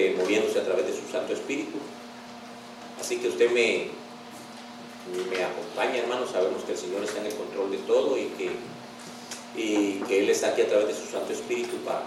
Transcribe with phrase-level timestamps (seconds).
[0.00, 1.78] eh, moviéndose a través de su Santo Espíritu.
[2.98, 3.88] Así que usted me,
[5.30, 6.26] me acompaña, hermano.
[6.26, 8.50] Sabemos que el Señor está en el control de todo y que,
[9.56, 12.02] y que Él está aquí a través de su Santo Espíritu para,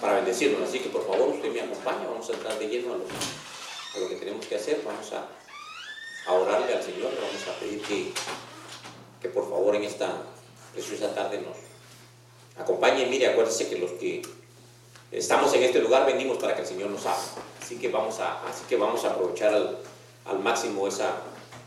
[0.00, 0.68] para bendecirnos.
[0.68, 2.06] Así que por favor usted me acompaña.
[2.06, 4.82] Vamos a entrar de lleno a lo, a lo que tenemos que hacer.
[4.84, 5.26] Vamos a,
[6.32, 7.12] orarle al Señor.
[7.14, 8.12] Vamos a pedir que,
[9.22, 10.22] que por favor en esta
[10.74, 11.56] preciosa tarde nos
[12.62, 13.06] acompañe.
[13.06, 14.22] Mire, acuérdese que los que
[15.12, 17.24] estamos en este lugar venimos para que el Señor nos hable.
[17.62, 19.78] Así que vamos a, así que vamos a aprovechar al,
[20.24, 21.16] al máximo esa,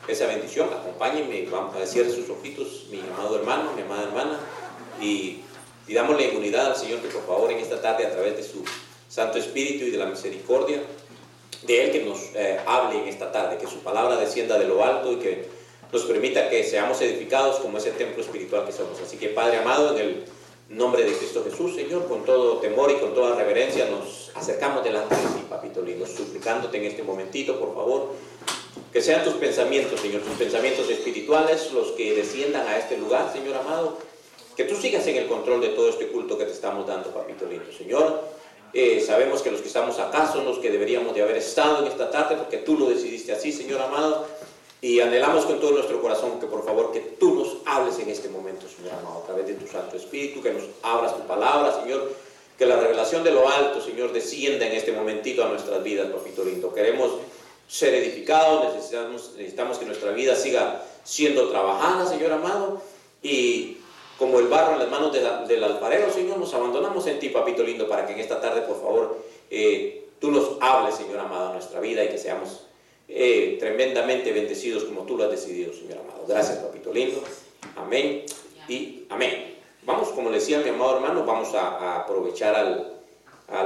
[0.08, 0.70] esa bendición.
[0.74, 4.40] Acompáñenme, vamos a decir sus ojitos, mi amado hermano, mi amada hermana,
[5.02, 5.42] y
[5.86, 8.64] pidámosle unidad al Señor que por favor en esta tarde a través de su
[9.10, 10.82] Santo Espíritu y de la misericordia
[11.64, 14.84] de Él que nos eh, hable en esta tarde, que su palabra descienda de lo
[14.84, 15.50] alto y que
[15.92, 19.00] nos permita que seamos edificados como ese templo espiritual que somos.
[19.02, 20.26] Así que Padre amado, en el
[20.70, 25.16] nombre de Cristo Jesús, Señor, con todo temor y con toda reverencia nos acercamos delante
[25.16, 28.12] de ti, papito lindo, suplicándote en este momentito, por favor,
[28.94, 33.56] que sean tus pensamientos, Señor, tus pensamientos espirituales los que desciendan a este lugar, Señor
[33.56, 33.98] amado,
[34.56, 37.46] que tú sigas en el control de todo este culto que te estamos dando, papito
[37.46, 38.22] lindo, Señor.
[38.72, 41.88] Eh, sabemos que los que estamos acá son los que deberíamos de haber estado en
[41.92, 44.28] esta tarde, porque tú lo decidiste así, Señor amado.
[44.82, 48.30] Y anhelamos con todo nuestro corazón que por favor que tú nos hables en este
[48.30, 52.14] momento, Señor amado, a través de tu Santo Espíritu, que nos abras tu palabra, Señor,
[52.58, 56.46] que la revelación de lo alto, Señor, descienda en este momentito a nuestras vidas, papito
[56.46, 56.74] lindo.
[56.74, 57.12] Queremos
[57.68, 62.82] ser edificados, necesitamos, necesitamos que nuestra vida siga siendo trabajada, Señor amado,
[63.22, 63.78] y
[64.18, 67.88] como el barro en las manos del alfarero, Señor, nos abandonamos en ti, papito lindo,
[67.88, 69.18] para que en esta tarde, por favor,
[69.50, 72.62] eh, tú nos hables, Señor amado, a nuestra vida y que seamos
[73.12, 76.26] eh, tremendamente bendecidos como tú lo has decidido, Señor amado.
[76.28, 77.24] Gracias, papito lindo.
[77.76, 78.24] Amén
[78.68, 79.56] y amén.
[79.84, 83.00] Vamos, como le decía mi amado hermano, vamos a, aprovechar al,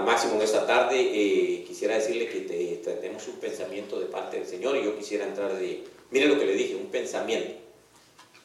[0.05, 0.95] máximo en esta tarde.
[0.97, 5.25] Eh, quisiera decirle que te, tenemos un pensamiento de parte del Señor y yo quisiera
[5.25, 7.53] entrar de, mire lo que le dije, un pensamiento.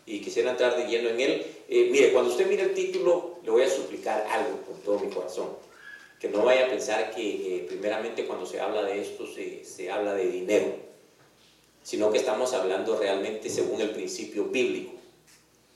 [0.04, 1.46] Y quisiera entrar de lleno en él.
[1.68, 5.14] Eh, mire, cuando usted mire el título, le voy a suplicar algo con todo mi
[5.14, 5.50] corazón.
[6.18, 10.14] Que no vaya a pensar que primeramente cuando se habla de esto se, se habla
[10.14, 10.87] de dinero
[11.88, 14.92] sino que estamos hablando realmente según el principio bíblico.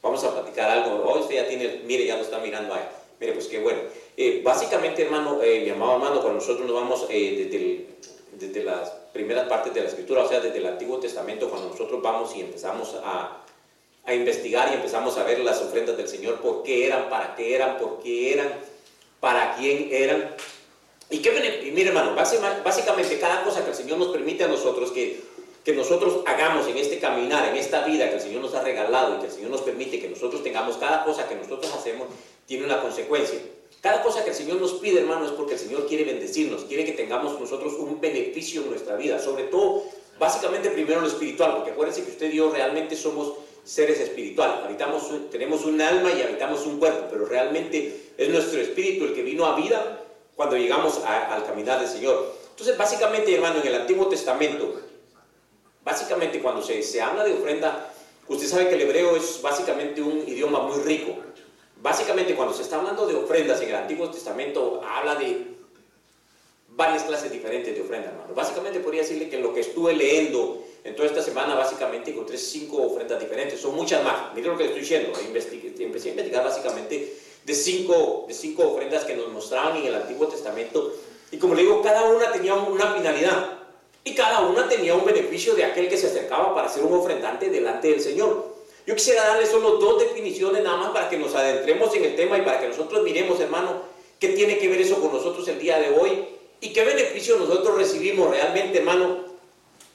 [0.03, 1.11] Vamos a platicar algo.
[1.11, 2.83] Hoy usted ya tiene, mire, ya lo está mirando ahí.
[3.19, 3.81] Mire, pues qué bueno.
[4.15, 7.89] Eh, básicamente, hermano, eh, mi amado hermano, cuando nosotros nos vamos eh,
[8.39, 12.03] desde, las primeras partes de la escritura, o sea, desde el Antiguo Testamento, cuando nosotros
[12.03, 13.43] vamos y empezamos a,
[14.05, 17.55] a investigar y empezamos a ver las ofrendas del Señor, por qué eran, para qué
[17.55, 18.53] eran, por qué eran,
[19.19, 20.37] para quién eran.
[21.09, 24.91] Y, qué, y mire, hermano, básicamente cada cosa que el Señor nos permite a nosotros
[24.91, 25.32] que
[25.65, 29.17] que nosotros hagamos en este caminar, en esta vida que el Señor nos ha regalado
[29.17, 32.09] y que el Señor nos permite que nosotros tengamos, cada cosa que nosotros hacemos
[32.47, 33.39] tiene una consecuencia.
[33.81, 36.85] Cada cosa que el Señor nos pide, hermano, es porque el Señor quiere bendecirnos, quiere
[36.85, 39.85] que tengamos nosotros un beneficio en nuestra vida, sobre todo,
[40.19, 43.33] básicamente primero lo espiritual, porque acuérdense que usted y yo realmente somos
[43.65, 49.05] seres espirituales, habitamos, tenemos un alma y habitamos un cuerpo, pero realmente es nuestro espíritu
[49.05, 50.01] el que vino a vida
[50.35, 52.35] cuando llegamos al caminar del Señor.
[52.51, 54.81] Entonces, básicamente, hermano, en el Antiguo Testamento,
[55.85, 57.93] Básicamente cuando se, se habla de ofrenda,
[58.29, 61.17] usted sabe que el hebreo es básicamente un idioma muy rico.
[61.81, 65.53] Básicamente cuando se está hablando de ofrendas en el Antiguo Testamento, habla de
[66.69, 68.35] varias clases diferentes de ofrendas, hermano.
[68.35, 72.83] Básicamente podría decirle que lo que estuve leyendo en toda esta semana, básicamente encontré cinco
[72.83, 73.61] ofrendas diferentes.
[73.61, 74.35] Son muchas más.
[74.35, 75.13] Miren lo que le estoy diciendo.
[75.79, 80.27] Empecé a investigar básicamente de cinco, de cinco ofrendas que nos mostraban en el Antiguo
[80.29, 80.93] Testamento.
[81.31, 83.62] Y como le digo, cada una tenía una finalidad.
[84.05, 87.49] Y cada una tenía un beneficio de aquel que se acercaba para ser un ofrendante
[87.49, 88.53] delante del Señor.
[88.85, 92.37] Yo quisiera darle solo dos definiciones nada más para que nos adentremos en el tema
[92.37, 93.83] y para que nosotros miremos, hermano,
[94.19, 96.25] qué tiene que ver eso con nosotros el día de hoy
[96.61, 99.33] y qué beneficio nosotros recibimos realmente, hermano.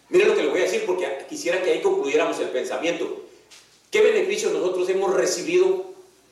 [0.09, 3.23] Mire lo que le voy a decir porque quisiera que ahí concluyéramos el pensamiento.
[3.91, 5.83] ¿Qué beneficio nosotros hemos recibido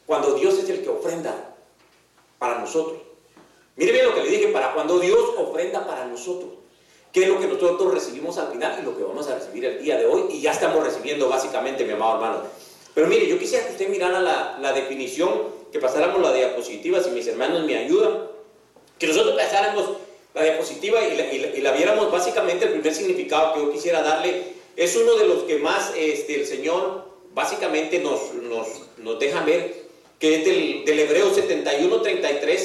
[0.06, 1.56] cuando Dios es el que ofrenda
[2.40, 3.02] para nosotros?
[3.76, 6.52] Mire bien lo que le dije, para cuando Dios ofrenda para nosotros
[7.16, 9.82] qué es lo que nosotros recibimos al final y lo que vamos a recibir el
[9.82, 10.26] día de hoy.
[10.32, 12.42] Y ya estamos recibiendo básicamente, mi amado hermano.
[12.94, 15.30] Pero mire, yo quisiera que usted mirara la, la definición,
[15.72, 18.28] que pasáramos la diapositiva, si mis hermanos me ayudan,
[19.00, 19.92] que nosotros pasáramos
[20.34, 24.54] la diapositiva y la, y la, viéramos básicamente el primer significado que yo quisiera darle,
[24.76, 28.68] es uno de los que más este, el Señor básicamente nos, nos,
[28.98, 29.86] nos deja ver,
[30.20, 32.60] que es del, del Hebreo 71-33,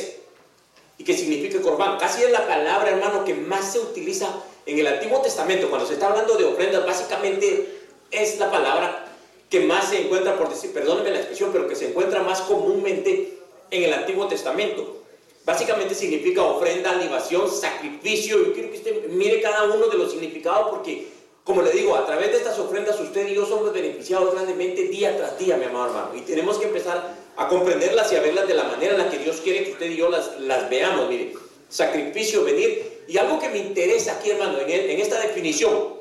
[1.01, 1.99] y que significa corbán.
[1.99, 5.71] Casi es la palabra, hermano, que más se utiliza en el Antiguo Testamento.
[5.71, 9.07] Cuando se está hablando de ofrendas, básicamente es la palabra
[9.49, 13.39] que más se encuentra, por decir, perdónenme la expresión, pero que se encuentra más comúnmente
[13.71, 14.99] en el Antiguo Testamento.
[15.47, 18.37] básicamente significa ofrenda, libación, sacrificio.
[18.45, 21.09] Yo quiero que usted mire cada uno de los significados porque,
[21.45, 25.17] como le digo, a través de estas ofrendas usted y yo somos beneficiados grandemente día
[25.17, 26.11] tras día, mi amado hermano.
[26.15, 29.19] Y tenemos que empezar a comprenderlas y a verlas de la manera en la que
[29.19, 31.09] Dios quiere que usted y yo las, veamos.
[31.09, 31.33] Mire,
[31.69, 33.05] sacrificio, venir.
[33.09, 35.95] Y algo que me interesa aquí, hermano, en, esta definición,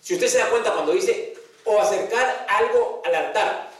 [0.00, 1.34] si usted se da cuenta cuando dice
[1.64, 3.70] o acercar algo al altar,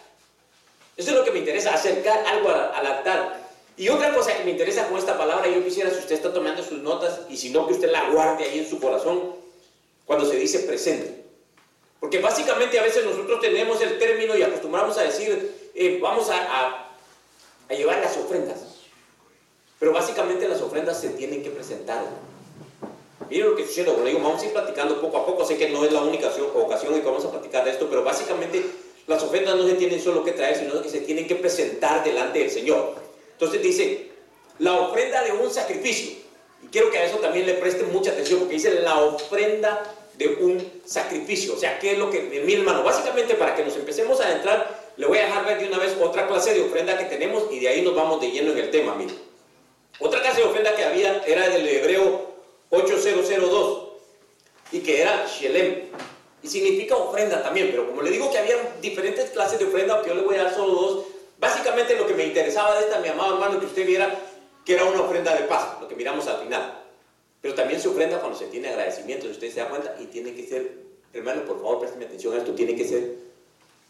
[0.97, 3.50] eso es lo que me interesa, acercar algo al altar.
[3.76, 6.62] Y otra cosa que me interesa con esta palabra, yo quisiera si usted está tomando
[6.62, 9.35] sus notas y si no, que usted la guarde ahí en su corazón
[10.05, 11.25] cuando se dice presente.
[11.99, 16.87] Porque básicamente a veces nosotros tenemos el término y acostumbramos a decir, eh, vamos a,
[17.71, 18.59] a, llevar las ofrendas.
[19.79, 22.05] Pero básicamente las ofrendas se tienen que presentar.
[23.31, 25.47] Miren lo que sucede, como digo, vamos a ir platicando poco a poco.
[25.47, 28.05] Sé que no es la única ocasión en que vamos a platicar de esto, pero
[28.05, 28.62] básicamente
[29.06, 32.41] las ofrendas no se tienen solo que traer, sino que se tienen que presentar delante
[32.41, 32.97] del Señor.
[33.32, 34.11] Entonces dice,
[34.59, 36.19] la ofrenda de un sacrificio.
[36.62, 39.82] Y quiero que a eso también le presten mucha atención, porque dice la ofrenda
[40.19, 41.55] de un sacrificio.
[41.55, 42.82] O sea, ¿qué es lo que, mi hermano?
[42.82, 45.97] Básicamente, para que nos empecemos a adentrar, le voy a dejar ver de una vez
[45.99, 48.70] otra clase de ofrenda que tenemos y de ahí nos vamos de lleno en el
[48.70, 49.14] tema, mire.
[49.99, 52.35] Otra clase de ofrenda que había era del hebreo
[52.69, 53.88] 8002
[54.73, 55.88] y que era Shelem.
[56.43, 60.11] Y significa ofrenda también, pero como le digo que había diferentes clases de ofrenda, aunque
[60.11, 61.06] yo le voy a dar solo dos,
[61.41, 64.14] Básicamente lo que me interesaba de esta, mi amado hermano, que usted viera
[64.62, 66.85] que era una ofrenda de paz, lo que miramos al final.
[67.41, 70.35] Pero también se ofrenda cuando se tiene agradecimiento, si usted se da cuenta, y tiene
[70.35, 70.75] que ser,
[71.14, 73.14] hermano, por favor, présteme atención a esto, tiene que ser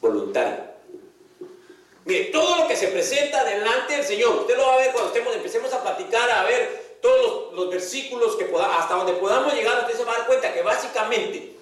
[0.01, 0.70] voluntario.
[2.05, 5.09] Mire, todo lo que se presenta delante del Señor, usted lo va a ver cuando
[5.09, 9.81] estemos, empecemos a platicar, a ver todos los, versículos que podamos, hasta donde podamos llegar,
[9.81, 11.55] usted se va a dar cuenta que básicamente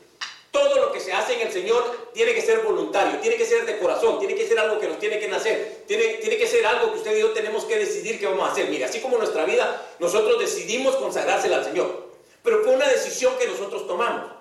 [0.51, 3.67] todo lo que se hace en el Señor tiene que ser voluntario, tiene que ser
[3.67, 6.65] de corazón, tiene que ser algo que nos tiene que nacer, tiene, tiene que ser
[6.67, 8.69] algo que usted y yo tenemos que decidir que vamos a hacer.
[8.69, 12.09] Mire, así como nuestra vida, nosotros decidimos consagrársela al Señor,
[12.43, 14.33] pero fue una decisión que nosotros tomamos.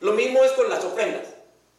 [0.00, 1.35] Lo mismo es con las ofrendas.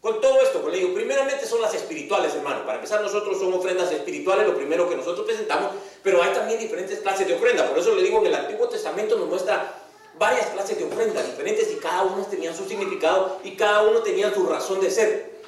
[0.08, 2.66] Con todo esto, pues le digo, primeramente son las espirituales, hermano.
[2.66, 5.72] Para empezar, nosotros son ofrendas espirituales, lo primero que nosotros presentamos,
[6.02, 7.68] pero hay también diferentes clases de ofrenda.
[7.68, 9.84] Por eso le digo que el Antiguo Testamento nos muestra
[10.18, 14.34] varias clases de ofrendas diferentes y cada una tenía su significado y cada uno tenía
[14.34, 15.42] su razón de ser.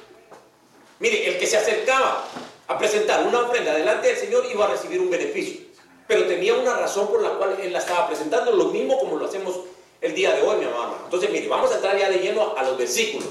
[0.98, 2.26] Mire, el que se acercaba
[2.68, 5.62] a presentar una ofrenda delante del Señor iba a recibir un beneficio,
[6.06, 9.24] pero tenía una razón por la cual él la estaba presentando, lo mismo como lo
[9.24, 9.58] hacemos
[10.02, 10.98] el día de hoy, mi amado.
[11.04, 13.26] Entonces, mire, vamos a entrar ya de lleno a los versículos.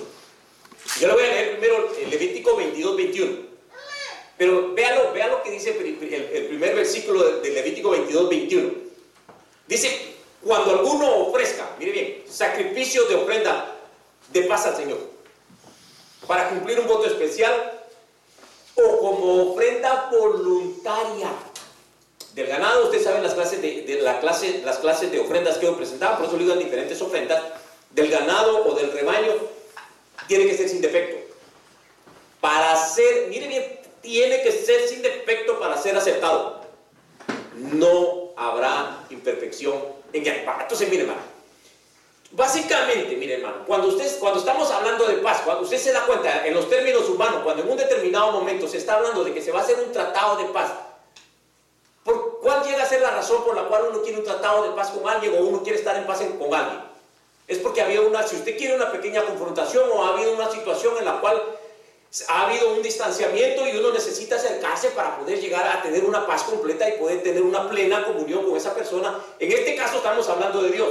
[0.98, 3.50] Yo le voy a leer primero el Levítico 22, 21.
[4.38, 8.72] Pero véalo, vea lo que dice el, primer versículo del Levítico 22, 21.
[9.68, 13.76] Dice, cuando alguno ofrezca, mire bien, sacrificio de ofrenda
[14.32, 14.98] de paz al Señor,
[16.26, 17.84] para cumplir un voto especial
[18.76, 21.30] o como ofrenda voluntaria
[22.34, 25.76] del ganado, ustedes saben las clases de, la clase, las clases de ofrendas que hoy
[25.76, 27.44] presentaba, por eso le digo diferentes ofrendas,
[27.92, 29.34] del ganado o del rebaño,
[30.30, 31.18] tiene que ser sin defecto.
[32.40, 36.62] Para ser, mire bien, tiene que ser sin defecto para ser aceptado.
[37.58, 39.76] No habrá imperfección
[40.14, 41.22] en Entonces, mire, hermano.
[42.32, 46.46] Básicamente, mire, hermano, cuando, usted, cuando estamos hablando de paz, cuando usted se da cuenta
[46.46, 49.52] en los términos humanos, cuando en un determinado momento se está hablando de que se
[49.52, 50.72] va a hacer un tratado de paz,
[52.04, 54.76] ¿por cuál llega a ser la razón por la cual uno quiere un tratado de
[54.76, 56.89] paz con alguien o uno quiere estar en paz con alguien?
[57.50, 60.94] Es porque había una, si usted quiere una pequeña confrontación o ha habido una situación
[61.00, 61.42] en la cual
[62.28, 66.44] ha habido un distanciamiento y uno necesita acercarse para poder llegar a tener una paz
[66.44, 69.20] completa y poder tener una plena comunión con esa persona.
[69.40, 70.90] En este caso estamos hablando de Dios.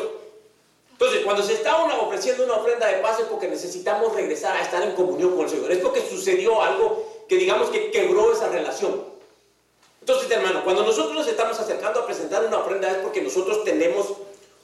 [0.90, 4.82] Entonces, cuando se está ofreciendo una ofrenda de paz es porque necesitamos regresar a estar
[4.82, 5.70] en comunión con el Señor.
[5.70, 9.04] Es porque sucedió algo que digamos que quebró esa relación.
[10.00, 14.08] Entonces, hermano, cuando nosotros nos estamos acercando a presentar una ofrenda es porque nosotros tenemos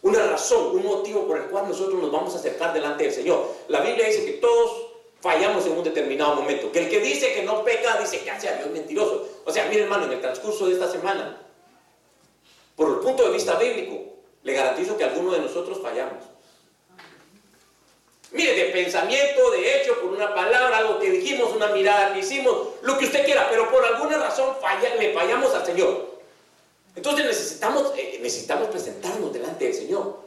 [0.05, 3.49] una razón, un motivo por el cual nosotros nos vamos a acercar delante del Señor.
[3.69, 4.89] La Biblia dice que todos
[5.23, 6.71] fallamos en un determinado momento.
[6.71, 9.27] Que el que dice que no peca, dice que hace a Dios mentiroso.
[9.47, 11.41] O sea, mire hermano, en el transcurso de esta semana,
[12.77, 16.23] por el punto de vista bíblico, le garantizo que alguno de nosotros fallamos.
[18.33, 22.75] Mire, de pensamiento, de hecho, por una palabra, algo que dijimos, una mirada que hicimos,
[22.83, 26.14] lo que usted quiera, pero por alguna razón falla, le fallamos al Señor.
[26.97, 30.25] Entonces necesitamos, eh, necesitamos presentarnos delante del Señor.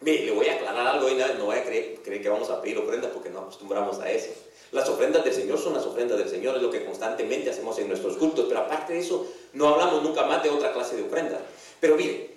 [0.00, 2.78] Mire, le voy a aclarar algo y no voy a creer, que vamos a pedir
[2.78, 4.30] ofrendas porque no acostumbramos a eso.
[4.72, 7.88] Las ofrendas del Señor son las ofrendas del Señor, es lo que constantemente hacemos en
[7.88, 11.40] nuestros cultos, pero aparte de eso, no hablamos nunca más de otra clase de ofrenda.
[11.80, 12.30] Pero mire,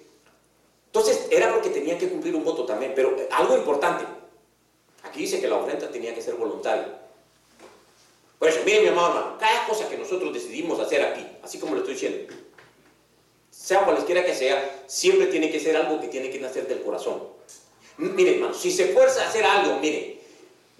[0.87, 4.03] entonces era porque tenía que cumplir un voto también, pero algo importante,
[5.03, 6.99] aquí dice que la ofrenda tenía que ser voluntaria.
[8.39, 11.75] Por eso, mire mi amado hermano, cada cosa que nosotros decidimos hacer aquí, así como
[11.75, 12.33] le estoy diciendo,
[13.63, 17.23] sea cualesquiera que sea, siempre tiene que ser algo que tiene que nacer del corazón.
[17.95, 20.19] Mire, hermano, si se fuerza a hacer algo, mire,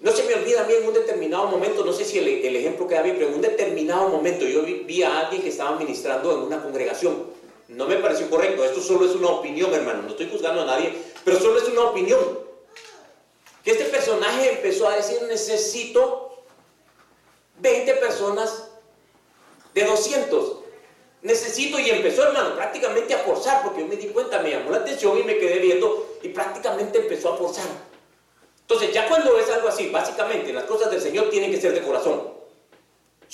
[0.00, 2.86] no se me olvida a mí en un determinado momento, no sé si el, ejemplo
[2.86, 6.30] queda bien, pero en un determinado momento yo vi, vi, a alguien que estaba ministrando
[6.32, 7.24] en una congregación.
[7.68, 10.92] No me pareció correcto, esto solo es una opinión, hermano, no estoy juzgando a nadie,
[11.24, 12.20] pero solo es una opinión.
[13.64, 16.44] Que este personaje empezó a decir, necesito
[17.60, 18.68] 20 personas
[19.72, 20.63] de 200.
[21.24, 24.76] Necesito, y empezó, hermano, prácticamente a forzar, porque yo me di cuenta, me llamó la
[24.76, 27.64] atención y me quedé viendo, y prácticamente empezó a forzar.
[28.60, 31.80] Entonces, ya cuando es algo así, básicamente las cosas del Señor tienen que ser de
[31.80, 32.33] corazón.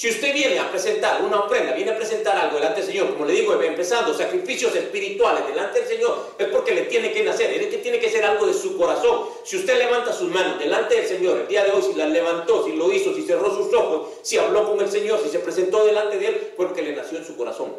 [0.00, 3.26] Si usted viene a presentar una ofrenda, viene a presentar algo delante del Señor, como
[3.26, 7.66] le digo, empezando sacrificios espirituales delante del Señor, es porque le tiene que nacer, es
[7.66, 9.26] que tiene que ser algo de su corazón.
[9.44, 12.64] Si usted levanta sus manos delante del Señor, el día de hoy, si las levantó,
[12.64, 15.84] si lo hizo, si cerró sus ojos, si habló con el Señor, si se presentó
[15.84, 17.74] delante de Él, porque le nació en su corazón.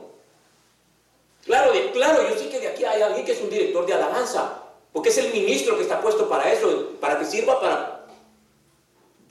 [1.43, 4.61] Claro, claro, yo sé que de aquí hay alguien que es un director de alabanza,
[4.93, 8.00] porque es el ministro que está puesto para eso, para que sirva para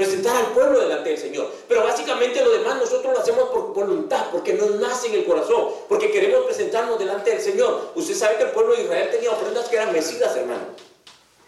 [0.00, 1.52] presentar al pueblo delante del Señor.
[1.68, 5.68] Pero básicamente lo demás nosotros lo hacemos por voluntad, porque nos nace en el corazón,
[5.90, 7.92] porque queremos presentarnos delante del Señor.
[7.94, 10.62] Usted sabe que el pueblo de Israel tenía ofrendas que eran mesidas, hermano.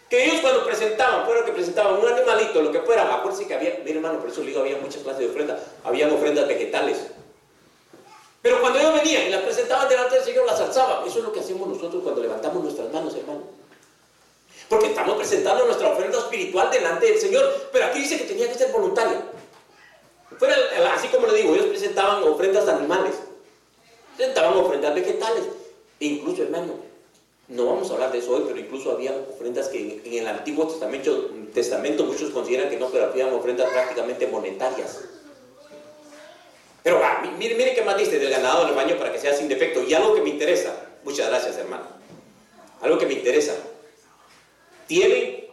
[0.07, 3.79] Que ellos cuando presentaban, fuera que presentaban un animalito, lo que fuera, acuérdense que había,
[3.83, 7.07] mire hermano, por eso le digo, había muchas clases de ofrendas, habían ofrendas vegetales.
[8.43, 11.07] Pero cuando ellos venían y las presentaban delante del Señor, las alzaban.
[11.07, 13.52] Eso es lo que hacemos nosotros cuando levantamos nuestras manos, hermano
[14.69, 17.69] porque estamos presentando nuestra ofrenda espiritual delante del Señor.
[17.71, 19.21] Pero aquí dice que tenía que ser voluntaria.
[20.37, 20.55] Fuera,
[20.93, 23.15] así como le digo, ellos presentaban ofrendas animales,
[24.17, 25.43] presentaban ofrendas vegetales,
[25.99, 26.73] e incluso, hermano,
[27.47, 30.67] no vamos a hablar de eso hoy, pero incluso había ofrendas que en, el Antiguo
[30.67, 35.01] Testamento, Testamento, muchos consideran que no, pero había ofrendas prácticamente monetarias.
[36.81, 36.99] Pero
[37.37, 39.83] mire, mire qué más dice del ganado del baño para que sea sin defecto.
[39.83, 41.85] Y algo que me interesa, muchas gracias hermano,
[42.81, 43.55] algo que me interesa,
[44.87, 45.45] tienen,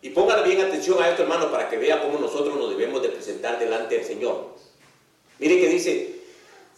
[0.00, 3.10] y pongan bien atención a esto, hermano, para que vea cómo nosotros nos debemos de
[3.10, 4.48] presentar delante del Señor.
[5.38, 6.16] Mire que dice,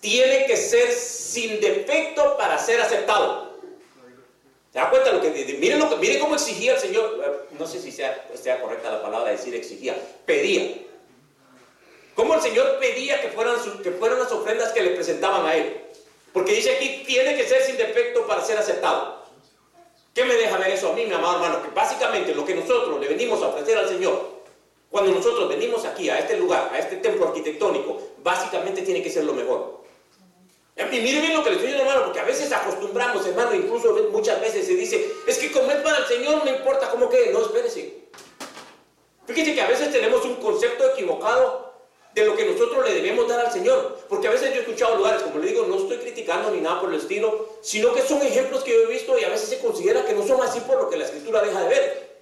[0.01, 3.55] tiene que ser sin defecto para ser aceptado.
[4.73, 7.23] ¿Se da cuenta lo que miren, lo que, miren cómo exigía el Señor?
[7.25, 9.97] Eh, no sé si sea, sea correcta la palabra decir exigía,
[10.27, 10.77] pedía.
[12.15, 15.81] ¿Cómo el Señor pedía que fueran, que fueran las ofrendas que le presentaban a Él?
[16.33, 19.24] Porque dice aquí, tiene que ser sin defecto para ser aceptado.
[20.15, 21.63] ¿Qué me deja ver eso a mí, mi amado hermano?
[21.63, 24.35] Que básicamente lo que nosotros le venimos a ofrecer al Señor,
[24.89, 29.25] cuando nosotros venimos aquí, a este lugar, a este templo arquitectónico, básicamente tiene que ser
[29.25, 29.83] lo mejor.
[30.77, 33.93] Y miren bien lo que le estoy diciendo, hermano, porque a veces acostumbramos, hermano, incluso
[34.13, 37.33] muchas veces se dice, es que como es para el Señor, no importa cómo quede.
[37.33, 38.05] No, espérese.
[39.27, 41.64] Fíjense que a veces tenemos un concepto equivocado
[42.15, 43.99] de lo que nosotros le debemos dar al Señor.
[44.09, 46.81] Porque a veces yo he escuchado lugares, como le digo, no estoy criticando ni nada
[46.81, 49.59] por el estilo, sino que son ejemplos que yo he visto y a veces se
[49.59, 52.15] considera que no son así por lo que la escritura deja de ver.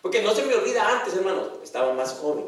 [0.00, 2.46] Porque no se me olvida antes, hermanos, estaba más joven.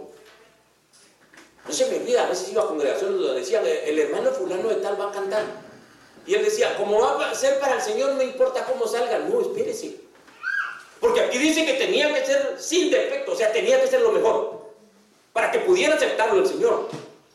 [1.66, 4.76] No se me olvida, a veces iba a congregaciones donde decían, el hermano fulano de
[4.76, 5.44] tal va a cantar.
[6.26, 9.18] Y él decía, como va a ser para el Señor, no importa cómo salga.
[9.18, 9.96] No, espérese.
[11.00, 14.12] Porque aquí dice que tenía que ser sin defecto, o sea, tenía que ser lo
[14.12, 14.57] mejor
[15.38, 16.88] para que pudiera aceptarlo el Señor.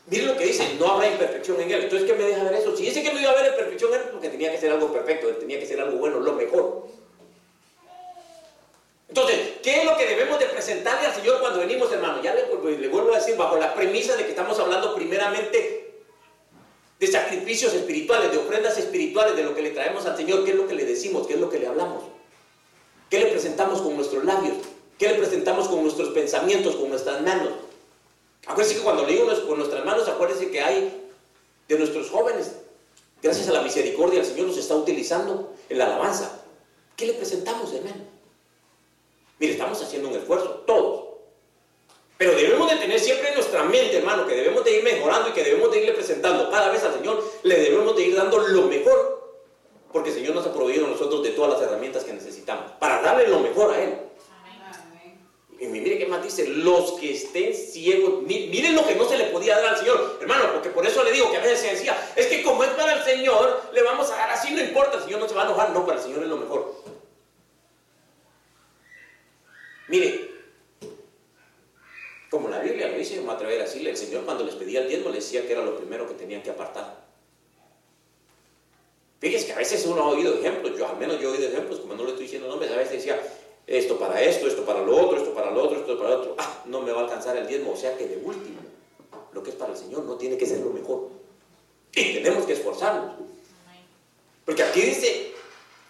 [0.08, 1.84] Miren lo que dice, no habrá imperfección en él.
[1.84, 2.76] Entonces, ¿qué me deja ver eso?
[2.76, 4.92] Si dice que no iba a haber imperfección en él, porque tenía que ser algo
[4.92, 6.86] perfecto, tenía que ser algo bueno, lo mejor.
[9.08, 12.22] Entonces, ¿qué es lo que debemos de presentarle al Señor cuando venimos, hermano?
[12.22, 12.42] Ya le,
[12.76, 16.02] le vuelvo a decir, bajo la premisa de que estamos hablando primeramente
[17.00, 20.56] de sacrificios espirituales, de ofrendas espirituales, de lo que le traemos al Señor, qué es
[20.58, 22.04] lo que le decimos, qué es lo que le hablamos,
[23.08, 24.58] qué le presentamos con nuestros labios,
[24.98, 27.63] qué le presentamos con nuestros pensamientos, con nuestras manos.
[28.46, 31.10] Acuérdense que cuando le digo con nuestras manos, acuérdense que hay
[31.68, 32.56] de nuestros jóvenes,
[33.22, 36.42] gracias a la misericordia, el Señor nos está utilizando en la alabanza.
[36.96, 38.04] ¿Qué le presentamos, hermano?
[39.38, 41.04] Mire, estamos haciendo un esfuerzo, todos.
[42.16, 45.32] Pero debemos de tener siempre en nuestra mente, hermano, que debemos de ir mejorando y
[45.32, 48.62] que debemos de irle presentando cada vez al Señor, le debemos de ir dando lo
[48.62, 49.40] mejor,
[49.92, 53.02] porque el Señor nos ha proveído a nosotros de todas las herramientas que necesitamos, para
[53.02, 53.98] darle lo mejor a Él.
[55.84, 59.58] Mire qué más dice, los que estén ciegos, miren lo que no se le podía
[59.58, 62.26] dar al Señor, hermano, porque por eso le digo que a veces se decía, es
[62.26, 65.20] que como es para el Señor, le vamos a dar así, no importa, el Señor
[65.20, 66.74] no se va a enojar, no, para el Señor es lo mejor.
[69.88, 70.30] Mire,
[72.30, 74.88] como la Biblia lo dice, me atrever a decirle, el Señor cuando les pedía el
[74.88, 77.04] diezmo le decía que era lo primero que tenían que apartar.
[79.20, 81.80] Fíjese que a veces uno ha oído ejemplos, yo al menos yo he oído ejemplos,
[81.80, 83.20] como no le estoy diciendo nombres, a veces decía,
[83.66, 86.34] esto para esto, esto para lo otro, esto para lo otro, esto para lo otro.
[86.38, 87.72] Ah, no me va a alcanzar el diezmo.
[87.72, 88.60] O sea que de último,
[89.32, 91.08] lo que es para el Señor no tiene que ser lo mejor.
[91.92, 93.14] Y tenemos que esforzarnos.
[94.44, 95.34] Porque aquí dice,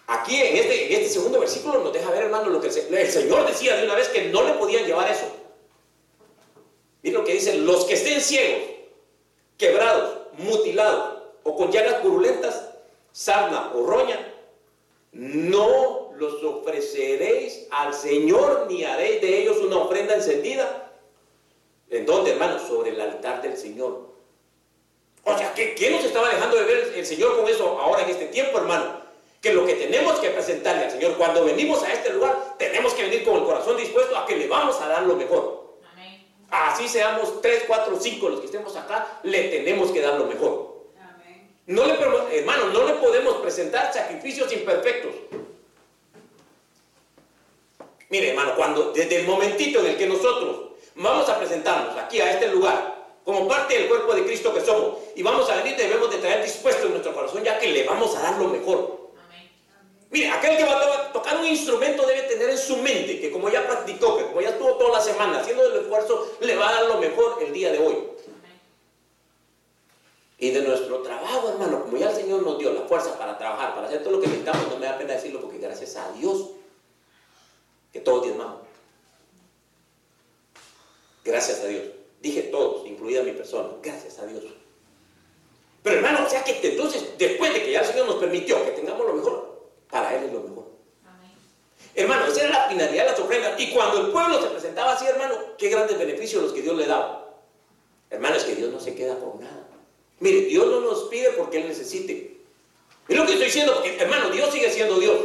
[0.07, 3.47] Aquí en este, en este segundo versículo nos deja ver, hermano, lo que el, Señor
[3.47, 5.25] decía de una vez que no le podían llevar eso.
[7.01, 8.63] Miren lo que dice, los que estén ciegos,
[9.57, 12.69] quebrados, mutilados o con llagas purulentas,
[13.11, 14.31] sarna o roña,
[15.11, 20.91] no los ofreceréis al Señor ni haréis de ellos una ofrenda encendida.
[21.89, 22.59] ¿En dónde, hermano?
[22.59, 24.15] Sobre el altar del Señor.
[25.23, 28.09] O sea, ¿qué, ¿qué, nos estaba dejando de ver el Señor con eso ahora en
[28.09, 29.01] este tiempo, hermano?
[29.41, 33.03] Que lo que tenemos que presentarle al Señor cuando venimos a este lugar, tenemos que
[33.03, 35.77] venir con el corazón dispuesto a que le vamos a dar lo mejor.
[35.91, 36.27] Amén.
[36.49, 40.85] Así seamos 3, 4, 5 los que estemos acá, le tenemos que dar lo mejor.
[40.99, 41.57] Amén.
[41.65, 45.13] No le, hermano, no le podemos presentar sacrificios imperfectos.
[48.15, 52.31] Mire, hermano, cuando desde el momentito en el que nosotros vamos a presentarnos aquí a
[52.31, 52.95] este lugar,
[53.25, 56.41] como parte del cuerpo de Cristo que somos, y vamos a venir, debemos de traer
[56.41, 59.09] dispuesto en nuestro corazón, ya que le vamos a dar lo mejor.
[60.11, 63.49] Mire, aquel que va a tocar un instrumento debe tener en su mente que como
[63.49, 66.71] ya practicó, que como ya estuvo toda la semana haciendo el esfuerzo, le va a
[66.71, 67.97] dar lo mejor el día de hoy.
[70.39, 73.75] Y de nuestro trabajo, hermano, como ya el Señor nos dio la fuerza para trabajar,
[73.75, 76.54] para hacer todo lo que necesitamos, no me da pena decirlo porque gracias a Dios
[77.95, 78.59] que todos diezmamos.
[81.23, 81.83] Gracias a Dios.
[82.19, 83.69] Dije todos, incluida mi persona.
[83.81, 84.43] Gracias a Dios.
[85.81, 88.71] Pero hermano, o sea que entonces, después de que ya el Señor nos permitió que
[88.71, 90.65] tengamos lo mejor, para Él es lo mejor.
[91.95, 93.57] Hermano, esa era la finalidad de las ofrendas.
[93.61, 96.87] Y cuando el pueblo se presentaba así, hermano, qué grandes beneficios los que Dios le
[96.87, 97.33] daba.
[98.09, 99.69] Hermano, es que Dios no se queda por nada.
[100.19, 102.41] Mire, Dios no nos pide porque Él necesite.
[103.07, 105.15] Es lo que estoy diciendo, porque hermano, Dios sigue siendo Dios.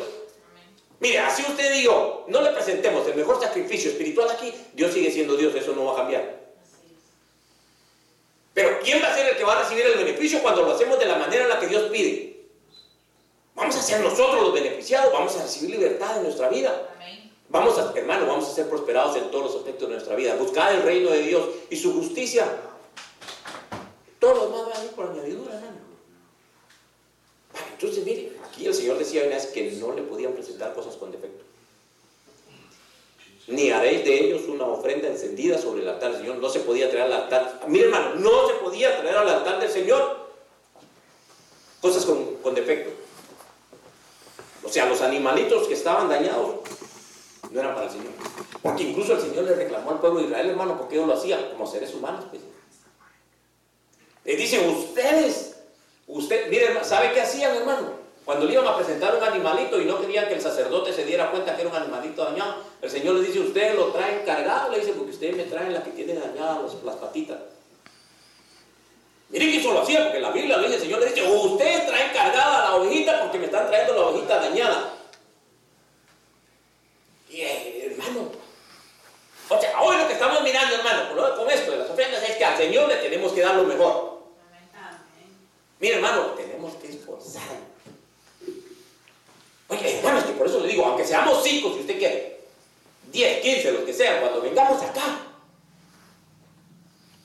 [1.01, 5.11] Mire, así usted y yo no le presentemos el mejor sacrificio espiritual aquí, Dios sigue
[5.11, 6.41] siendo Dios, eso no va a cambiar.
[8.53, 10.99] Pero ¿quién va a ser el que va a recibir el beneficio cuando lo hacemos
[10.99, 12.45] de la manera en la que Dios pide?
[13.55, 16.89] Vamos a ser nosotros los beneficiados, vamos a recibir libertad en nuestra vida.
[17.49, 20.37] Vamos a, hermano, vamos a ser prosperados en todos los aspectos de nuestra vida.
[20.37, 22.47] Buscar el reino de Dios y su justicia.
[24.19, 25.79] Todo lo demás va a ir por añadidura, hermano.
[27.73, 31.11] Entonces, mire, aquí el Señor decía una vez que no le podían presentar cosas con
[31.11, 31.45] defecto.
[33.47, 36.37] Ni haréis de ellos una ofrenda encendida sobre el altar del Señor.
[36.37, 37.61] No se podía traer al altar.
[37.67, 40.29] Mire, hermano, no se podía traer al altar del Señor
[41.81, 42.91] cosas con, con defecto.
[44.63, 46.57] O sea, los animalitos que estaban dañados
[47.51, 48.13] no eran para el Señor.
[48.63, 51.51] Porque incluso el Señor le reclamó al pueblo de Israel, hermano, porque ellos lo hacían
[51.51, 52.27] como seres humanos.
[52.31, 52.43] Pues.
[54.25, 55.51] Le dicen, ustedes
[56.13, 58.00] Usted, mire, ¿sabe qué hacían, hermano?
[58.25, 61.31] Cuando le iban a presentar un animalito y no querían que el sacerdote se diera
[61.31, 64.81] cuenta que era un animalito dañado, el Señor le dice, usted lo trae cargado, le
[64.81, 67.39] dice, porque ustedes me traen la que tiene dañadas las patitas.
[69.31, 71.87] Mire que eso lo hacía, porque la Biblia le dice, el Señor le dice, ustedes
[71.87, 74.95] traen cargada la ovejita porque me están trayendo la ovejita dañada.
[77.31, 78.31] Y eh, hermano,
[79.49, 82.45] o sea, hoy lo que estamos mirando, hermano, con esto de las ofrendas es que
[82.45, 84.21] al Señor le tenemos que dar lo mejor.
[85.81, 87.70] Mira, hermano, tenemos que esforzar.
[89.71, 92.41] Oye, hermano, es que por eso le digo, aunque seamos cinco, si usted quiere,
[93.13, 95.27] 10, 15, los que sean, cuando vengamos acá,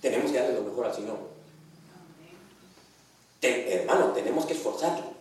[0.02, 1.18] tenemos que darle lo mejor al Señor.
[3.42, 5.16] hermano, tenemos que esforzarlo.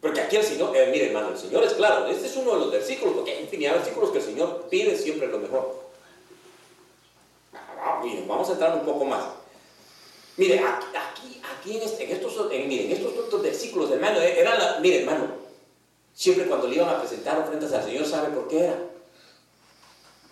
[0.00, 2.58] Porque aquí el Señor, eh, mire hermano, el Señor es claro, este es uno de
[2.58, 5.80] los versículos, porque hay infinidad de versículos que el Señor pide siempre lo mejor.
[7.54, 9.24] Ah, miren, vamos a entrar un poco más.
[10.36, 14.80] Mire, aquí, aquí, en, este, en, estos, miren, estos otros versículos, hermano, eh, era la,
[14.80, 15.41] mire, hermano,
[16.14, 18.76] siempre cuando le iban a presentar ofrendas al Señor, ¿sabe por qué era?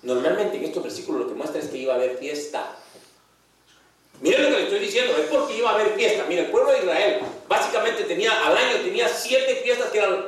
[0.02, 2.76] Normalmente en estos versículos lo que muestra es que iba a haber fiesta.
[4.20, 6.24] Miren lo que le estoy diciendo, es porque iba a haber fiesta.
[6.28, 10.26] Mire, el pueblo de Israel básicamente tenía, al año tenía siete fiestas que eran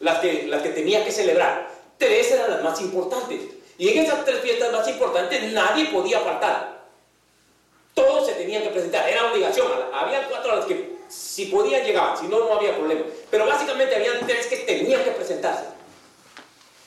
[0.00, 1.70] las que, las que tenía que celebrar.
[1.98, 3.42] Tres eran las más importantes.
[3.78, 6.84] Y en esas tres fiestas más importantes nadie podía faltar.
[7.94, 9.66] Todos se tenían que presentar, era obligación.
[9.92, 13.02] Había cuatro a las que si podían llegar, si no, no había problema.
[13.30, 15.64] Pero básicamente habían tres que tenían que presentarse.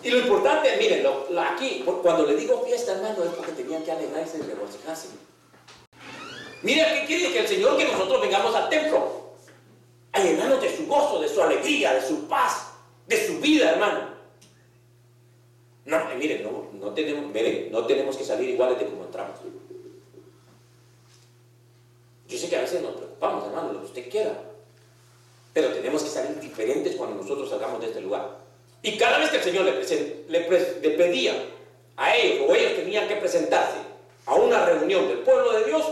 [0.01, 1.05] Y lo importante, miren,
[1.39, 5.09] aquí, cuando le digo fiesta, hermano, es porque tenían que alegrarse y regocijarse.
[6.61, 9.33] Mira, ¿qué quiere que el Señor que nosotros vengamos al templo?
[10.11, 12.71] A llenarnos de su gozo, de su alegría, de su paz,
[13.07, 14.09] de su vida, hermano.
[15.85, 19.39] No, miren, no, no, tenemos, miren, no tenemos que salir iguales de como entramos.
[22.27, 24.33] Yo sé que a veces nos preocupamos, hermano, lo que usted quiera.
[25.53, 28.37] Pero tenemos que salir diferentes cuando nosotros salgamos de este lugar.
[28.81, 31.33] Y cada vez que el Señor le, pedía
[31.97, 33.77] a ellos o ellos tenían que presentarse
[34.25, 35.83] a una reunión del pueblo de Dios,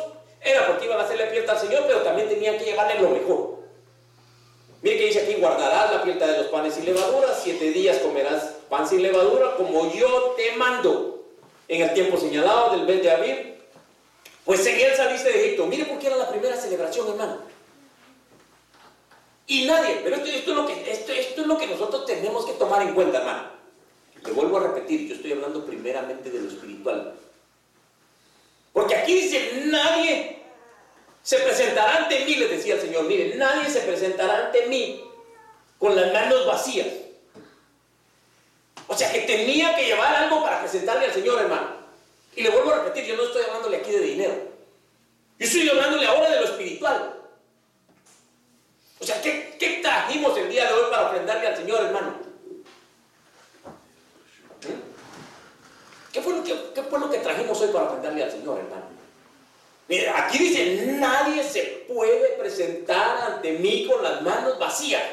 [0.41, 3.57] era porque iban a hacerle fiesta al Señor, pero también tenían que llevarle lo mejor.
[4.81, 8.53] Mire que dice aquí, guardarás la fiesta de los panes sin levadura, siete días comerás
[8.69, 11.25] pan sin levadura, como yo te mando
[11.67, 13.55] en el tiempo señalado del mes de abril.
[14.45, 15.65] Pues en él saliste de Egipto.
[15.65, 17.39] Mire por qué era la primera celebración, hermano.
[19.47, 22.81] Y nadie, pero esto, es lo que, esto, es lo que nosotros tenemos que tomar
[22.81, 23.49] en cuenta, hermano.
[24.25, 27.13] Le vuelvo a repetir, yo estoy hablando primeramente de lo espiritual.
[28.73, 30.43] Porque aquí dice, nadie
[31.23, 35.01] se presentará ante mí, le decía el Señor, mire, nadie se presentará ante mí
[35.79, 36.87] con las manos vacías.
[38.87, 41.69] O sea que tenía que llevar algo para presentarle al Señor, hermano.
[42.35, 44.33] Y le vuelvo a repetir, yo no estoy hablándole aquí de dinero.
[45.39, 47.16] Yo estoy hablándole ahora de lo espiritual.
[48.99, 52.15] O sea, ¿qué, qué trajimos el día de hoy para ofrendarle al Señor, hermano?
[54.63, 56.11] ¿Mm?
[56.11, 58.85] ¿Qué fue, lo que, ¿Qué fue lo que trajimos hoy para ofrendarle al Señor, hermano?
[59.87, 65.03] Mira, aquí dice, nadie se puede presentar ante mí con las manos vacías.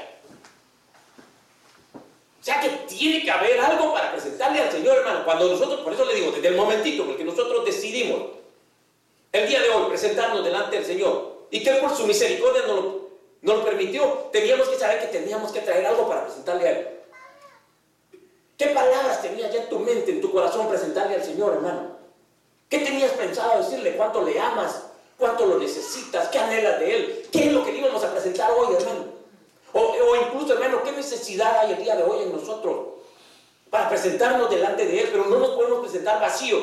[1.95, 5.25] O sea que tiene que haber algo para presentarle al Señor, hermano.
[5.25, 8.23] Cuando nosotros, por eso le digo, desde el momentito en el que nosotros decidimos
[9.33, 13.04] el día de hoy presentarnos delante del Señor y que por su misericordia nos lo,
[13.45, 16.89] nos lo permitió, teníamos que saber que teníamos que traer algo para presentarle a Él.
[18.57, 21.99] ¿Qué palabras tenías ya en tu mente, en tu corazón presentarle al Señor, hermano?
[22.71, 23.97] ¿Qué tenías pensado decirle?
[23.99, 24.85] ¿Cuánto le amas?
[25.19, 26.29] ¿Cuánto lo necesitas?
[26.29, 27.29] ¿Qué anhelas de Él?
[27.31, 29.13] ¿Qué es lo que le íbamos a presentar hoy, hermano?
[29.75, 32.95] O, incluso, hermano, ¿qué necesidad hay el día de hoy en nosotros
[33.69, 35.09] para presentarnos delante de Él?
[35.13, 36.59] Pero no nos podemos presentar vacío.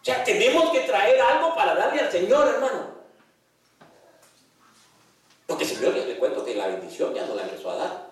[0.00, 2.94] O sea, tenemos que traer algo para darle al Señor, hermano.
[5.46, 6.13] Porque el Señor, ya le
[6.44, 8.10] que la bendición ya no la empezó a dar.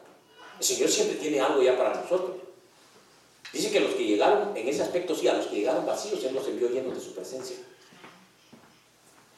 [0.58, 2.36] El Señor siempre tiene algo ya para nosotros.
[3.52, 6.34] Dice que los que llegaron, en ese aspecto sí, a los que llegaron vacíos, Él
[6.34, 7.56] los envió llenos de su presencia.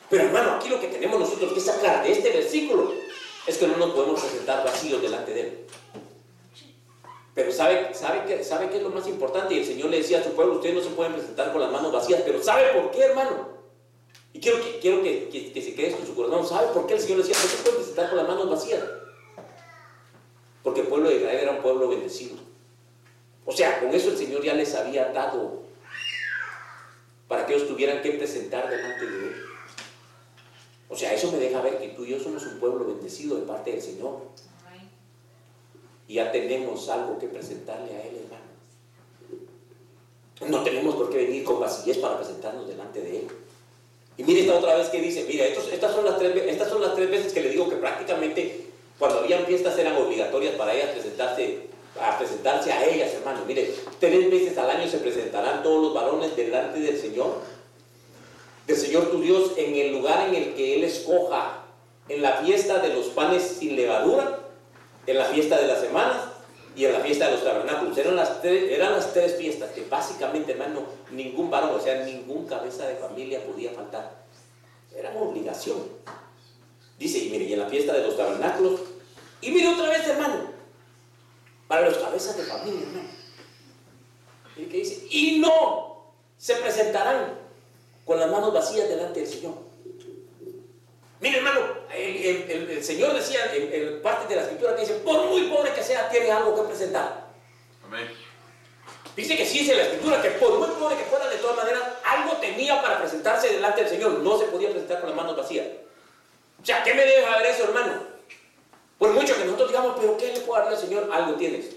[0.08, 2.92] Pero hermano, aquí lo que tenemos nosotros que sacar de este versículo
[3.46, 5.66] es que no nos podemos presentar vacíos delante de Él.
[7.34, 9.54] Pero ¿sabe, sabe, qué, ¿sabe qué es lo más importante?
[9.54, 11.72] Y el Señor le decía a su pueblo, ustedes no se pueden presentar con las
[11.72, 13.53] manos vacías, pero ¿sabe por qué, hermano?
[14.34, 16.46] Y quiero que, quiero que, que, se quede con su corazón.
[16.46, 18.82] ¿Sabe por qué el Señor decía, no se pueden presentar con las manos vacías?
[20.64, 22.36] Porque el pueblo de Israel era un pueblo bendecido.
[23.46, 25.62] O sea, con eso el Señor ya les había dado
[27.28, 29.34] para que ellos tuvieran que presentar delante de Él.
[30.88, 33.42] O sea, eso me deja ver que tú y yo somos un pueblo bendecido de
[33.42, 34.18] parte del Señor.
[36.08, 38.44] Y ya tenemos algo que presentarle a Él, hermano.
[40.50, 43.28] No tenemos por qué venir con vacillez para presentarnos delante de Él.
[44.16, 46.94] Y mire esta otra vez que dice, mira, estas, son las tres, estas son las
[46.94, 48.66] tres veces que le digo que prácticamente
[48.98, 51.66] cuando habían fiestas eran obligatorias para ellas presentarse,
[52.00, 53.40] a presentarse a ellas, hermano.
[53.46, 57.54] Mire, tres veces al año se presentarán todos los varones delante del Señor
[58.66, 61.64] del Señor tu Dios en el lugar en el que Él escoja,
[62.08, 64.40] en la fiesta de los panes sin levadura,
[65.06, 66.33] en la fiesta de las semanas
[66.76, 67.96] y en la fiesta de los tabernáculos.
[67.96, 72.46] Eran las tres, eran las tres fiestas que básicamente, hermano, ningún varón, o sea, ningún
[72.46, 74.24] cabeza de familia podía faltar.
[74.94, 75.78] Era una obligación.
[76.98, 78.80] Dice, y mire, y en la fiesta de los tabernáculos,
[79.40, 80.52] y mire otra vez, hermano,
[81.68, 83.08] para los cabezas de familia, hermano.
[84.56, 87.38] Y que dice, y no se presentarán
[88.04, 89.54] con las manos vacías delante del Señor.
[91.24, 91.60] Mire, hermano,
[91.90, 96.10] el, Señor decía en, parte de la escritura que dice, por muy pobre que sea,
[96.10, 97.28] tiene algo que presentar.
[97.82, 98.10] Amén.
[99.16, 101.82] Dice que sí dice la escritura que por muy pobre que fuera, de todas maneras,
[102.04, 104.18] algo tenía para presentarse delante del Señor.
[104.18, 105.66] No se podía presentar con las manos vacías.
[106.60, 108.02] O sea, ¿qué me debe saber eso, hermano?
[108.98, 111.08] Por mucho que nosotros digamos, pero ¿qué le puedo dar al Señor?
[111.10, 111.70] Algo tienes.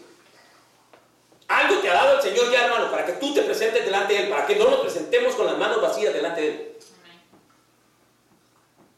[1.47, 4.23] Algo te ha dado el Señor ya, hermano, para que tú te presentes delante de
[4.23, 6.77] Él, para que no nos presentemos con las manos vacías delante de Él.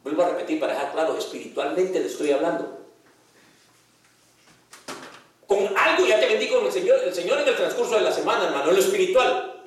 [0.03, 2.77] Vuelvo a repetir para dejar claro, espiritualmente le estoy hablando.
[5.45, 8.45] Con algo ya te bendigo el Señor, el Señor en el transcurso de la semana,
[8.45, 9.63] hermano, en lo espiritual.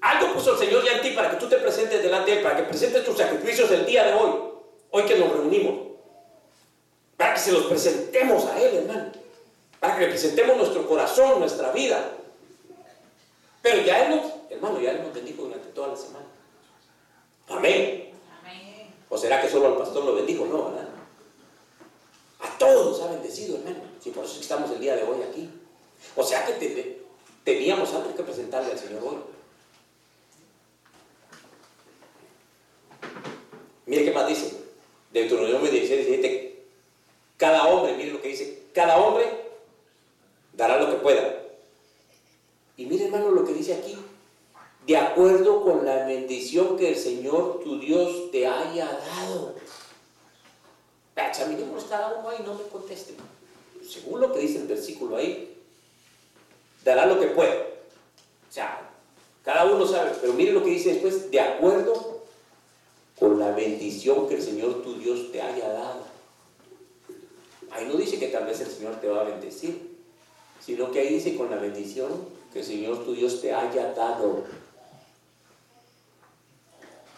[0.00, 2.42] Algo puso el Señor ya en ti para que tú te presentes delante de Él,
[2.42, 4.32] para que presentes tus sacrificios el día de hoy,
[4.90, 5.92] hoy que nos reunimos.
[7.16, 9.22] Para que se los presentemos a Él, hermano
[9.82, 12.12] para que representemos nuestro corazón, nuestra vida.
[13.60, 16.26] Pero ya hemos, hermano, ya hemos bendijo durante toda la semana.
[17.48, 18.11] Amén.
[19.12, 20.46] ¿O será que solo al pastor lo bendijo?
[20.46, 20.88] No, ¿verdad?
[22.40, 23.80] A todos ha bendecido, hermano.
[24.00, 25.50] Si por eso estamos el día de hoy aquí.
[26.16, 27.02] O sea que
[27.44, 29.16] teníamos algo que presentarle al Señor hoy.
[33.84, 34.56] Mire qué más dice.
[35.12, 36.64] Deuteronomio 16, 17.
[37.36, 38.62] Cada hombre, mire lo que dice.
[38.72, 39.26] Cada hombre
[40.54, 41.38] dará lo que pueda.
[42.78, 43.94] Y mire hermano lo que dice aquí,
[44.86, 49.54] de acuerdo con la bendición que el Señor tu Dios te haya dado.
[51.14, 53.14] examinemos cada uno ahí, no me conteste.
[53.88, 55.56] Según lo que dice el versículo ahí,
[56.84, 57.52] dará lo que puede.
[57.52, 58.90] O sea,
[59.44, 62.22] cada uno sabe, pero mire lo que dice después, de acuerdo
[63.18, 66.02] con la bendición que el Señor tu Dios te haya dado.
[67.70, 69.98] Ahí no dice que tal vez el Señor te va a bendecir,
[70.60, 72.10] sino que ahí dice con la bendición
[72.52, 74.61] que el Señor tu Dios te haya dado.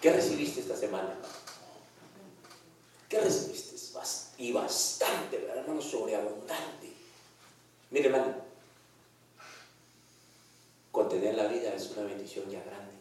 [0.04, 1.16] ¿Qué recibiste esta semana?
[3.08, 3.74] ¿Qué recibiste?
[4.36, 5.80] Y bastante, ¿verdad, hermano?
[5.80, 6.92] Sobreabundante.
[7.90, 8.34] Mire, hermano,
[10.92, 12.92] contener la vida es una bendición ya grande.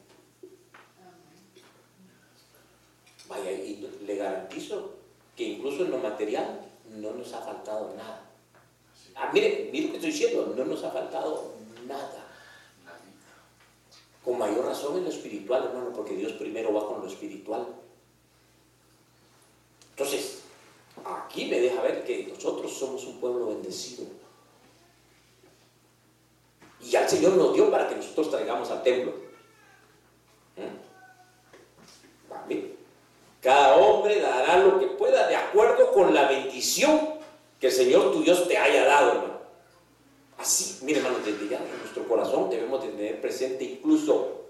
[3.28, 4.94] Vaya, y le garantizo
[5.36, 8.22] que incluso en lo material no nos ha faltado nada.
[9.14, 12.23] Ah, mire, mire lo que estoy diciendo, no nos ha faltado nada.
[14.24, 17.68] Con mayor razón en lo espiritual, hermano, porque Dios primero va con lo espiritual.
[19.92, 20.44] Entonces,
[21.04, 24.06] aquí me deja ver que nosotros somos un pueblo bendecido.
[26.82, 29.14] Y ya el Señor nos dio para que nosotros traigamos al templo.
[30.58, 30.84] ¿Mm?
[33.42, 37.16] Cada hombre dará lo que pueda de acuerdo con la bendición
[37.60, 39.33] que el Señor tu Dios te haya dado, hermano.
[40.44, 44.42] Así, mire hermano, desde ya en nuestro corazón debemos tener presente incluso,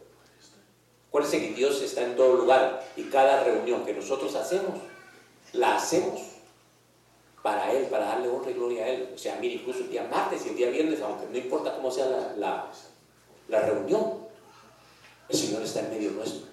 [1.07, 4.79] acuérdense que Dios está en todo lugar y cada reunión que nosotros hacemos,
[5.51, 6.19] la hacemos
[7.43, 9.11] para Él, para darle honra y gloria a Él.
[9.13, 11.91] O sea, mire, incluso el día martes y el día viernes, aunque no importa cómo
[11.91, 12.71] sea la,
[13.49, 14.25] la reunión,
[15.29, 16.47] el Señor está en medio nuestro.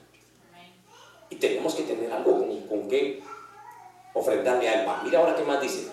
[1.30, 3.22] Y tenemos que tener algo con, con qué
[4.12, 5.02] ofrendarle a Él.
[5.02, 5.89] Mira ahora qué más dice.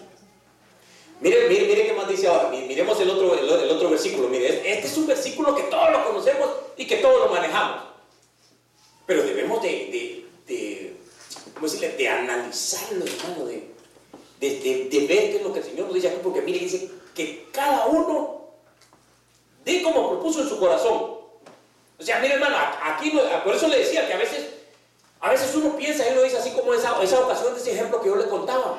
[1.20, 2.50] Mire, mire, mire qué más dice ahora.
[2.50, 4.28] Miremos el otro, el, otro versículo.
[4.28, 7.84] Mire, este es un versículo que todos lo conocemos y que todos lo manejamos.
[9.06, 10.96] Pero debemos de, de,
[11.54, 11.96] ¿cómo decirle?
[11.98, 13.70] De analizarlo, hermano, de,
[14.40, 16.90] de, de, ver qué es lo que el Señor nos dice aquí, porque mire, dice
[17.16, 18.50] que cada uno
[19.66, 21.18] dé como propuso en su corazón.
[22.00, 23.12] O sea, mire, hermano, aquí,
[23.44, 24.58] por eso le decía que a veces
[25.20, 28.02] a veces uno piensa, él lo dice así como esa, esa ocasión de ese ejemplo
[28.02, 28.78] que yo le contaba.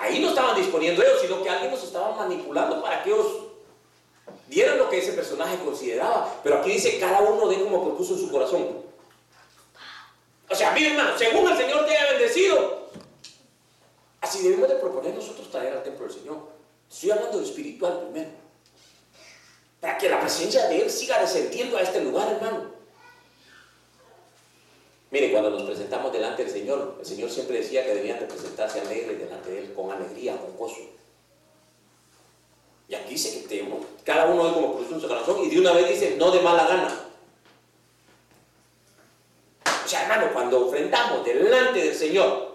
[0.00, 3.26] Ahí no estaban disponiendo ellos, sino que alguien nos estaba manipulando para que ellos
[4.48, 6.40] dieran lo que ese personaje consideraba.
[6.42, 8.82] Pero aquí dice, cada uno de como propuso en su corazón.
[10.48, 12.88] O sea, miren hermano, según el Señor te haya bendecido,
[14.22, 16.38] así debemos de proponer nosotros traer al templo del Señor.
[16.90, 18.30] Estoy hablando de espiritual primero.
[19.80, 22.69] Para que la presencia de Él siga descendiendo a este lugar, hermano.
[25.10, 28.80] Mire, cuando nos presentamos delante del Señor, el Señor siempre decía que debían de presentarse
[28.80, 30.82] alegres delante de Él, con alegría, con gozo.
[32.88, 35.60] Y aquí dice que tenemos, cada uno es como puso en su corazón, y de
[35.60, 37.06] una vez dice, no de mala gana.
[39.84, 42.50] O sea, hermano, cuando ofrendamos delante del Señor,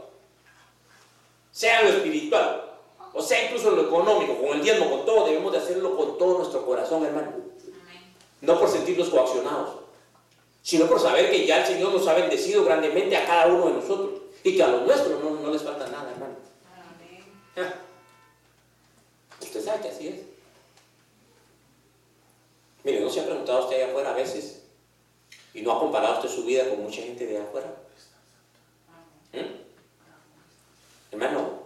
[1.52, 2.80] sea lo espiritual,
[3.13, 6.38] o sea incluso lo económico, con el diezmo, con todo, debemos de hacerlo con todo
[6.38, 7.34] nuestro corazón, hermano.
[8.39, 9.85] No por sentirnos coaccionados
[10.65, 13.73] sino por saber que ya el Señor nos ha bendecido grandemente a cada uno de
[13.73, 16.34] nosotros y que a los nuestros no, les falta nada, hermano.
[17.56, 17.71] Amén.
[19.39, 20.15] Usted sabe que así es.
[22.84, 24.63] Mire, ¿no se ha preguntado usted allá afuera a veces
[25.54, 27.67] y no ha comparado usted su vida con mucha gente de allá afuera?
[29.34, 31.12] ¿Mm?
[31.12, 31.60] Hermano,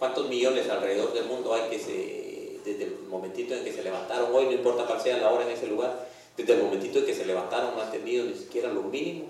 [0.00, 4.34] ¿cuántos millones alrededor del mundo hay que se, desde el momentito en que se levantaron
[4.34, 7.14] hoy, no importa cuál sea la hora en ese lugar, desde el momentito en que
[7.14, 9.26] se levantaron no han tenido ni siquiera lo mínimo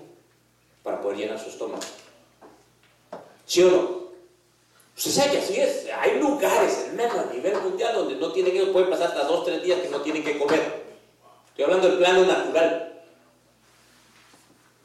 [0.83, 1.81] para poder llenar su estómago.
[3.45, 4.03] ¿Sí o no?
[4.95, 5.87] Usted sabe que así es.
[5.99, 9.63] Hay lugares, hermano, a nivel mundial donde no tienen ellos, pueden pasar hasta dos, tres
[9.63, 10.83] días que no tienen que comer.
[11.49, 13.01] Estoy hablando del plano natural.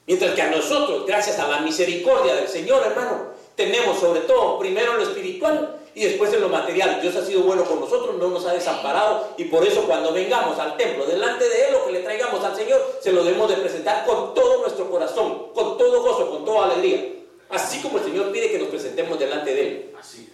[0.07, 4.95] Mientras que a nosotros, gracias a la misericordia del Señor, hermano, tenemos sobre todo primero
[4.95, 7.01] lo espiritual y después en lo material.
[7.03, 10.57] Dios ha sido bueno con nosotros, no nos ha desamparado y por eso cuando vengamos
[10.61, 13.57] al templo, delante de Él, lo que le traigamos al Señor, se lo debemos de
[13.57, 17.15] presentar con todo nuestro corazón, con todo gozo, con toda alegría.
[17.51, 19.95] Así como el Señor pide que nos presentemos delante de Él.
[19.99, 20.33] Así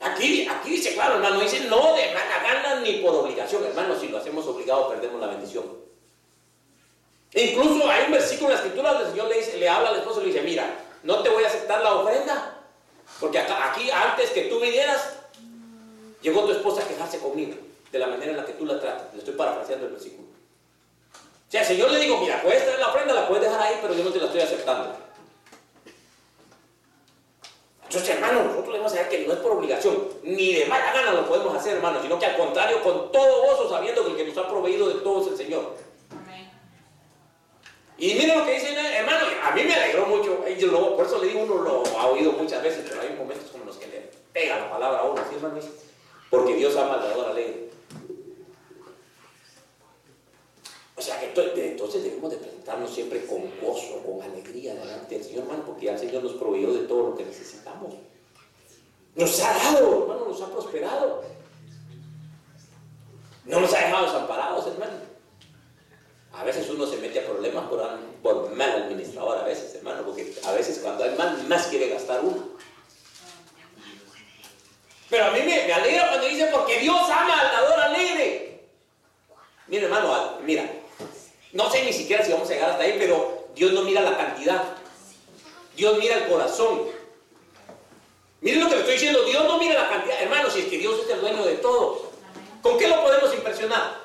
[0.00, 4.08] Aquí, aquí dice claro, hermano, dice no de mala gana ni por obligación, hermano, si
[4.08, 5.64] lo hacemos obligado perdemos la bendición.
[7.32, 9.88] E incluso hay un versículo en la escritura donde el Señor le, dice, le habla
[9.88, 10.66] al esposo y le dice, mira,
[11.02, 12.53] no te voy a aceptar la ofrenda
[13.20, 15.14] porque acá, aquí, antes que tú vinieras,
[16.22, 17.54] llegó tu esposa a quejarse conmigo
[17.90, 19.12] de la manera en la que tú la tratas.
[19.12, 20.28] Le estoy parafraseando el versículo.
[20.28, 23.78] O sea, el Señor le digo, mira, puedes traer la ofrenda, la puedes dejar ahí,
[23.80, 24.96] pero yo no te la estoy aceptando.
[27.84, 31.28] Entonces, hermano, nosotros debemos saber que no es por obligación, ni de mala gana lo
[31.28, 34.38] podemos hacer, hermano, sino que al contrario, con todo gozo, sabiendo que el que nos
[34.38, 35.76] ha proveído de todo es el Señor.
[37.96, 39.03] Y miren lo que dice, a
[39.54, 40.44] mí me alegró mucho.
[40.58, 43.50] Yo lo, por eso le digo, uno lo ha oído muchas veces, pero hay momentos
[43.50, 45.60] como los que le pega la palabra a uno, ¿sí, hermano?
[46.30, 47.70] Porque Dios ama al dador alegre.
[50.96, 55.42] O sea que entonces debemos de presentarnos siempre con gozo, con alegría delante del Señor,
[55.42, 57.94] hermano, porque ya el Señor nos proveyó de todo lo que necesitamos.
[59.14, 61.22] Nos ha dado, hermano, nos ha prosperado.
[63.44, 65.13] No nos ha dejado desamparados, hermano.
[66.36, 67.64] A veces uno se mete a problemas
[68.22, 72.20] por, mal administrador, a veces, hermano, porque a veces cuando hay mal, más quiere gastar
[72.22, 72.48] uno.
[75.08, 78.64] Pero a mí me, alegra cuando dice, porque Dios ama al dador alegre.
[79.68, 80.68] Mira, hermano, mira,
[81.52, 84.16] no sé ni siquiera si vamos a llegar hasta ahí, pero Dios no mira la
[84.16, 84.62] cantidad.
[85.76, 86.82] Dios mira el corazón.
[88.40, 90.20] Miren lo que le estoy diciendo, Dios no mira la cantidad.
[90.20, 92.10] Hermano, si es que Dios es el dueño de todo,
[92.60, 94.03] ¿con qué lo podemos impresionar?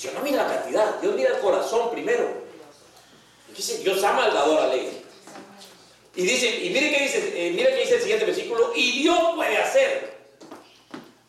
[0.00, 2.28] Dios no mira la cantidad, Dios mira el corazón primero.
[3.54, 5.02] dice, Dios ama al dador alegre.
[6.14, 9.18] Y dice, y mire qué dice, eh, mire qué dice el siguiente versículo, y Dios
[9.34, 10.16] puede hacer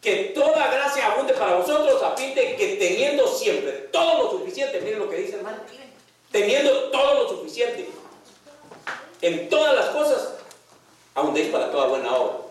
[0.01, 4.79] que toda gracia abunde para vosotros a fin de que teniendo siempre todo lo suficiente,
[4.81, 5.57] mire lo que dice hermano,
[6.31, 7.89] teniendo todo lo suficiente
[9.21, 10.33] en todas las cosas,
[11.15, 12.46] abundéis para toda buena obra.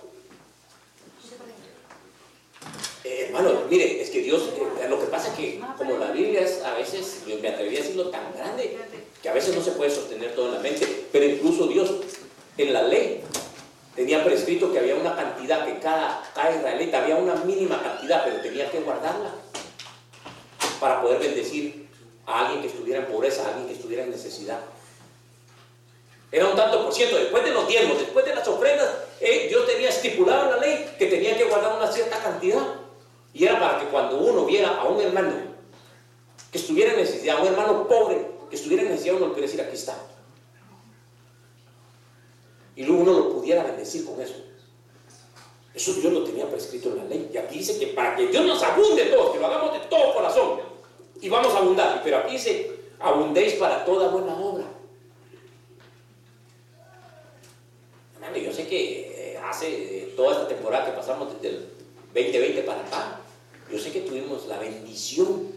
[3.07, 6.41] Eh, hermano, mire, es que Dios, eh, lo que pasa es que como la Biblia
[6.41, 8.77] es a veces, yo me atrevería a decirlo, tan grande,
[9.23, 11.89] que a veces no se puede sostener todo en la mente, pero incluso Dios
[12.59, 13.21] en la ley
[13.95, 18.41] tenía prescrito que había una cantidad, que cada, cada israelita había una mínima cantidad, pero
[18.41, 19.31] tenía que guardarla
[20.81, 21.87] para poder bendecir
[22.27, 24.59] a alguien que estuviera en pobreza, a alguien que estuviera en necesidad.
[26.33, 28.91] Era un tanto por ciento, después de los diezmos, después de las ofrendas,
[29.21, 32.86] eh, Dios tenía estipulado en la ley que tenía que guardar una cierta cantidad.
[33.37, 35.31] Y era para que cuando uno viera a un hermano
[36.51, 39.47] que estuviera en necesidad, a un hermano pobre que estuviera en necesidad, uno le pudiera
[39.47, 39.95] decir, aquí está.
[42.77, 44.37] Y luego uno lo pudiera bendecir con eso.
[45.75, 47.31] Eso Dios lo tenía prescrito en la ley.
[47.31, 50.15] Y aquí dice que para que Dios nos abunde todos, que lo hagamos de todo
[50.15, 50.61] corazón,
[51.21, 52.01] y vamos a abundar.
[52.03, 54.65] Pero aquí dice, abundéis para toda buena obra.
[58.15, 61.69] Hermano, yo sé que eh, hace eh, toda esta temporada que pasamos desde el
[62.15, 63.21] 2020 para acá,
[63.71, 65.53] yo sé que tuvimos la bendición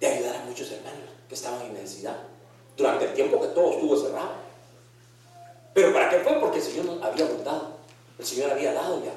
[0.00, 2.16] de ayudar a muchos hermanos que estaban en necesidad
[2.76, 4.32] durante el tiempo que todo estuvo cerrado.
[5.74, 6.40] Pero ¿para qué fue?
[6.40, 7.76] Porque el Señor nos había dado,
[8.18, 9.12] el Señor había dado ya.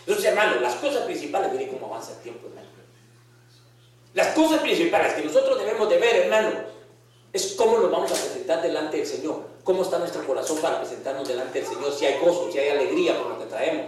[0.00, 2.68] Entonces, hermanos, las cosas principales, miren cómo avanza el tiempo, hermano.
[4.14, 6.50] Las cosas principales que nosotros debemos de ver, hermano,
[7.32, 9.48] es cómo nos vamos a presentar delante del Señor.
[9.64, 13.18] Cómo está nuestro corazón para presentarnos delante del Señor, si hay gozo, si hay alegría
[13.18, 13.86] por lo que traemos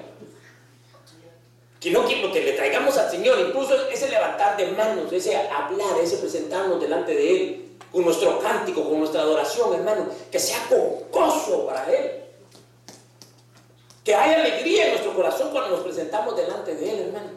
[1.81, 5.35] que no que lo que le traigamos al Señor, incluso ese levantar de manos, ese
[5.35, 10.59] hablar, ese presentarnos delante de Él, con nuestro cántico, con nuestra adoración, hermano, que sea
[10.69, 12.23] con para Él.
[14.05, 17.31] Que haya alegría en nuestro corazón cuando nos presentamos delante de Él, hermano.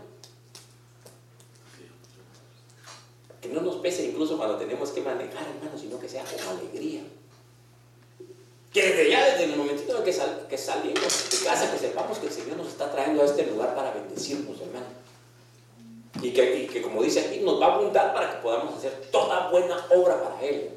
[3.42, 7.04] Que no nos pese incluso cuando tenemos que manejar, hermano, sino que sea con alegría.
[8.74, 10.16] Que desde ya, desde el momentito en que,
[10.50, 13.76] que salimos de casa, que sepamos que el Señor nos está trayendo a este lugar
[13.76, 14.88] para bendecirnos, hermano.
[16.22, 19.50] Y que, que como dice aquí, nos va a abundar para que podamos hacer toda
[19.50, 20.72] buena obra para Él,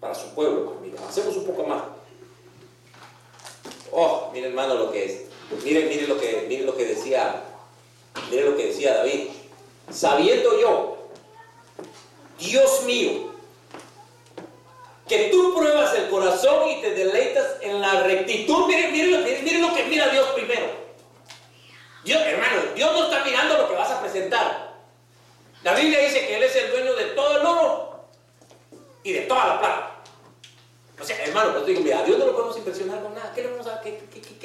[0.00, 0.76] para su pueblo.
[0.80, 1.82] Mira, hacemos un poco más.
[3.90, 5.22] Oh, mire hermano lo que es.
[5.64, 7.42] Miren, miren lo que, miren lo que decía,
[8.30, 9.28] miren lo que decía David.
[9.90, 11.08] Sabiendo yo,
[12.38, 13.31] Dios mío,
[15.12, 18.66] que tú pruebas el corazón y te deleitas en la rectitud.
[18.66, 20.64] Miren, miren, lo que mira Dios primero.
[22.02, 24.72] Dios, hermano, Dios no está mirando lo que vas a presentar.
[25.62, 28.06] La Biblia dice que Él es el dueño de todo el oro
[29.02, 30.02] y de toda la plata.
[30.98, 33.32] O sea, hermano, pues digo, mira, a Dios no lo podemos impresionar con nada.
[33.34, 33.50] ¿Qué le,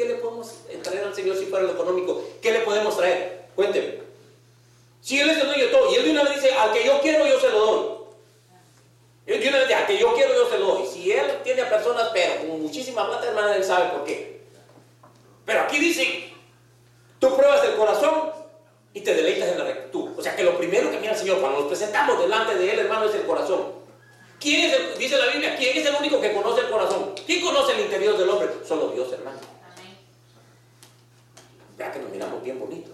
[0.05, 0.53] le podemos
[0.83, 2.21] traer al Señor si fuera lo económico?
[2.41, 3.47] ¿Qué le podemos traer?
[3.55, 3.99] Cuénteme.
[4.99, 6.85] Si Él es el dueño de todo y Él de una vez dice, al que
[6.85, 7.96] yo quiero, yo se lo doy.
[9.27, 10.87] Yo, yo le que yo quiero, yo se lo doy.
[10.87, 14.41] Si él tiene a personas, pero con muchísima plata, hermana, él sabe por qué.
[15.45, 16.31] Pero aquí dice,
[17.19, 18.31] tú pruebas el corazón
[18.93, 20.17] y te deleitas en la rectitud.
[20.17, 22.79] O sea que lo primero que mira el Señor cuando nos presentamos delante de Él,
[22.79, 23.73] hermano, es el corazón.
[24.39, 27.13] ¿Quién es el, dice la Biblia, quién es el único que conoce el corazón?
[27.25, 28.49] ¿Quién conoce el interior del hombre?
[28.65, 29.39] Solo Dios, hermano.
[31.77, 32.91] Vea que nos miramos bien bonito.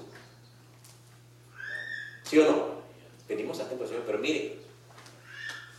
[2.23, 2.67] ¿Sí o no?
[3.27, 4.62] Pedimos a tiempo, Señor, pero mire,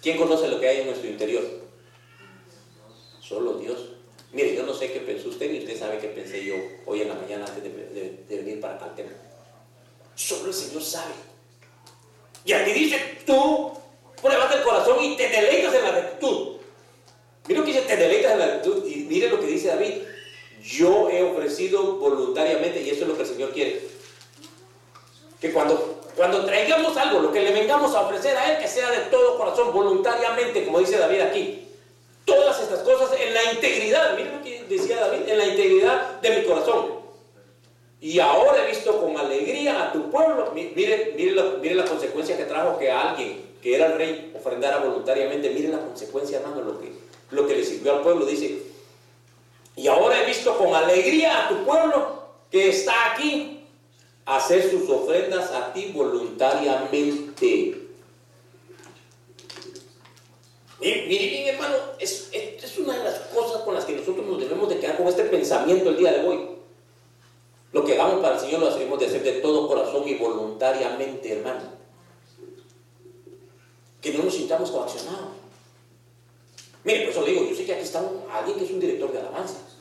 [0.04, 1.42] ¿Quién conoce lo que hay en nuestro interior?
[3.22, 3.88] Solo Dios.
[4.32, 7.08] Mire, yo no sé qué pensó usted ni usted sabe qué pensé yo hoy en
[7.08, 9.12] la mañana antes de, venir para acá tema.
[10.14, 11.14] Solo el Señor sabe.
[12.44, 13.72] Y aquí dice, tú
[14.20, 16.56] pruebas el corazón y te deleitas en la rectitud.
[17.48, 18.86] Mira lo que dice, te deleitas en la rectitud.
[18.86, 20.02] Y mire lo que dice David.
[20.62, 23.80] Yo he ofrecido voluntariamente, y eso es lo que el Señor quiere.
[25.40, 28.90] Que cuando, cuando traigamos algo, lo que le vengamos a ofrecer a Él, que sea
[28.90, 31.68] de todo corazón, voluntariamente, como dice David aquí.
[32.24, 36.38] Todas estas cosas en la integridad, mire lo que decía David, en la integridad de
[36.38, 37.04] mi corazón.
[38.00, 40.52] Y ahora he visto con alegría a tu pueblo.
[40.54, 44.78] Mire, mire, la, mire la consecuencia que trajo que alguien que era el rey ofrendara
[44.78, 45.48] voluntariamente.
[45.50, 46.92] Mire la consecuencia, hermano, lo que,
[47.30, 48.26] lo que le sirvió al pueblo.
[48.26, 48.62] Dice,
[49.74, 53.53] y ahora he visto con alegría a tu pueblo que está aquí
[54.26, 57.80] hacer sus ofrendas a ti voluntariamente.
[60.80, 64.68] Mire, bien, hermano, es, es, una de las cosas con las que nosotros nos debemos
[64.68, 66.48] de quedar con este pensamiento el día de hoy.
[67.72, 71.32] Lo que hagamos para el Señor lo hacemos de hacer de todo corazón y voluntariamente,
[71.32, 71.62] hermano.
[74.00, 75.28] Que no nos sintamos coaccionados.
[76.84, 79.10] Mire, por eso le digo, yo sé que aquí está alguien que es un director
[79.10, 79.73] de alabanzas.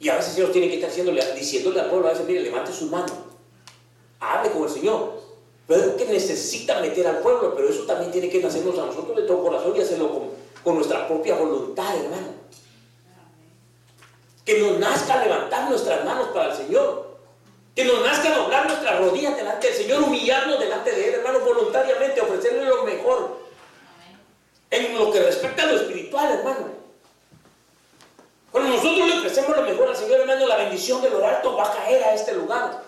[0.00, 2.72] Y a veces ellos tienen que estar haciéndole, diciéndole al pueblo, a veces, mire, levante
[2.72, 3.12] su mano,
[4.20, 5.18] hable con el Señor.
[5.66, 9.16] Pero es que necesita meter al pueblo, pero eso también tiene que nacernos a nosotros
[9.16, 10.30] de todo corazón y hacerlo con,
[10.64, 12.38] con nuestra propia voluntad, hermano.
[14.44, 17.18] Que nos nazca levantar nuestras manos para el Señor.
[17.74, 22.20] Que nos nazca doblar nuestras rodillas delante del Señor, humillarnos delante de Él, hermano, voluntariamente,
[22.20, 23.38] ofrecerle lo mejor.
[24.70, 26.77] En lo que respecta a lo espiritual, hermano.
[28.50, 31.70] Cuando nosotros le ofrecemos lo mejor al Señor, hermano, la bendición de lo alto va
[31.70, 32.82] a caer a este lugar.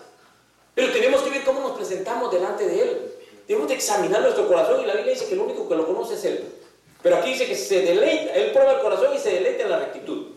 [0.73, 3.13] Pero tenemos que ver cómo nos presentamos delante de Él.
[3.45, 6.15] Tenemos que examinar nuestro corazón y la Biblia dice que el único que lo conoce
[6.15, 6.53] es Él.
[7.03, 9.79] Pero aquí dice que se deleita, Él prueba el corazón y se deleita en la
[9.79, 10.27] rectitud.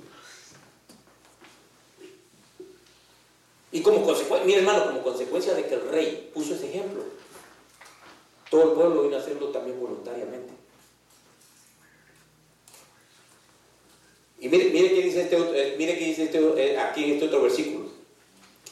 [3.70, 7.02] Y como consecuencia, mi hermano, como consecuencia de que el rey puso ese ejemplo,
[8.48, 10.54] todo el pueblo vino a hacerlo también voluntariamente.
[14.38, 17.42] Y mire, mire dice, este, eh, mire qué dice este, eh, aquí en este otro
[17.42, 17.90] versículo.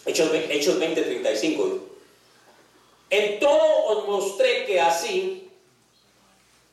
[0.04, 1.78] Hechos, Hechos 20, 35.
[3.10, 5.50] En todo os mostré que así,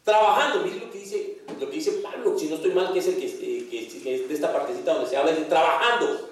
[0.03, 3.07] trabajando, mire lo que dice, lo que dice Pablo, si no estoy mal, que es
[3.07, 6.29] el que, eh, que, es de esta partecita donde se habla de trabajando.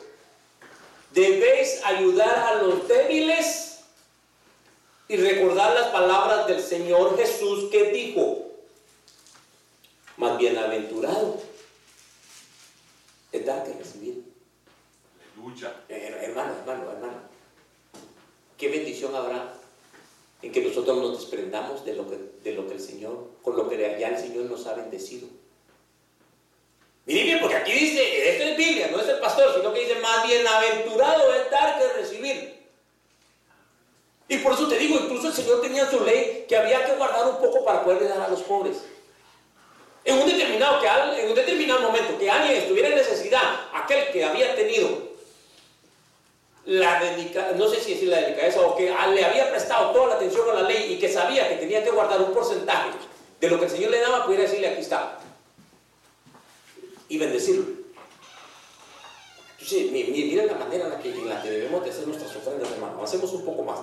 [1.12, 3.82] Debéis ayudar a los débiles
[5.08, 8.48] y recordar las palabras del Señor Jesús que dijo,
[10.18, 11.47] más bienaventurado
[13.48, 14.24] dar que recibir.
[15.90, 17.18] Eh, hermano, hermano, hermano.
[18.58, 19.54] Qué bendición habrá
[20.42, 23.70] en que nosotros nos desprendamos de lo que, de lo que el Señor, con lo
[23.70, 25.28] que ya el Señor nos ha bendecido.
[27.06, 30.00] Miren bien, porque aquí dice, esto es Biblia, no es el pastor, sino que dice,
[30.00, 32.58] más bienaventurado es dar que recibir.
[34.28, 37.30] Y por eso te digo, incluso el Señor tenía su ley que había que guardar
[37.30, 38.84] un poco para poderle dar a los pobres.
[40.08, 43.42] En un determinado, momento que alguien estuviera en necesidad,
[43.74, 45.18] aquel que había tenido
[46.64, 47.02] la
[47.58, 50.54] no sé si decir la delicadeza, o que le había prestado toda la atención a
[50.54, 52.92] la ley y que sabía que tenía que guardar un porcentaje
[53.42, 55.20] de lo que el Señor le daba, pudiera decirle, aquí está.
[57.10, 57.66] Y bendecirlo.
[59.60, 62.72] Entonces, miren la manera en la, que, en la que debemos de hacer nuestras ofrendas,
[62.72, 63.04] hermano.
[63.04, 63.80] Hacemos un poco más.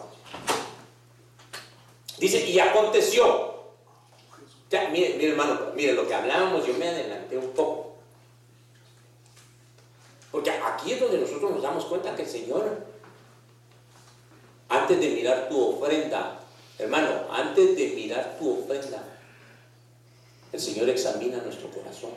[2.16, 3.54] Dice, y aconteció.
[4.91, 7.97] Mire, mire, hermano, mire, lo que hablábamos, yo me adelanté un poco.
[10.31, 12.79] Porque aquí es donde nosotros nos damos cuenta que el Señor,
[14.68, 16.41] antes de mirar tu ofrenda,
[16.79, 19.03] hermano, antes de mirar tu ofrenda,
[20.53, 22.11] el Señor examina nuestro corazón.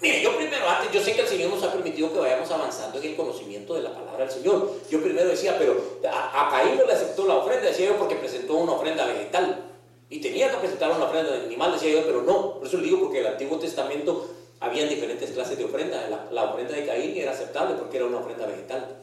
[0.00, 2.98] Mire, yo primero, antes, yo sé que el Señor nos ha permitido que vayamos avanzando
[2.98, 4.74] en el conocimiento de la palabra del Señor.
[4.90, 8.54] Yo primero decía, pero a, Caín no le aceptó la ofrenda, decía yo, porque presentó
[8.54, 9.67] una ofrenda vegetal.
[10.10, 12.54] Y tenía que presentar una ofrenda de animal, decía yo, pero no.
[12.54, 14.30] Por eso le digo, porque el Antiguo Testamento
[14.60, 16.08] habían diferentes clases de ofrenda.
[16.30, 18.96] La, ofrenda de Caín era aceptable porque era una ofrenda vegetal.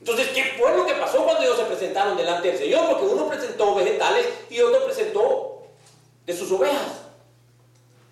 [0.00, 2.90] Entonces, ¿qué fue lo que pasó cuando ellos se presentaron delante del Señor?
[2.90, 5.62] Porque uno presentó vegetales y otro presentó
[6.26, 7.02] de sus ovejas.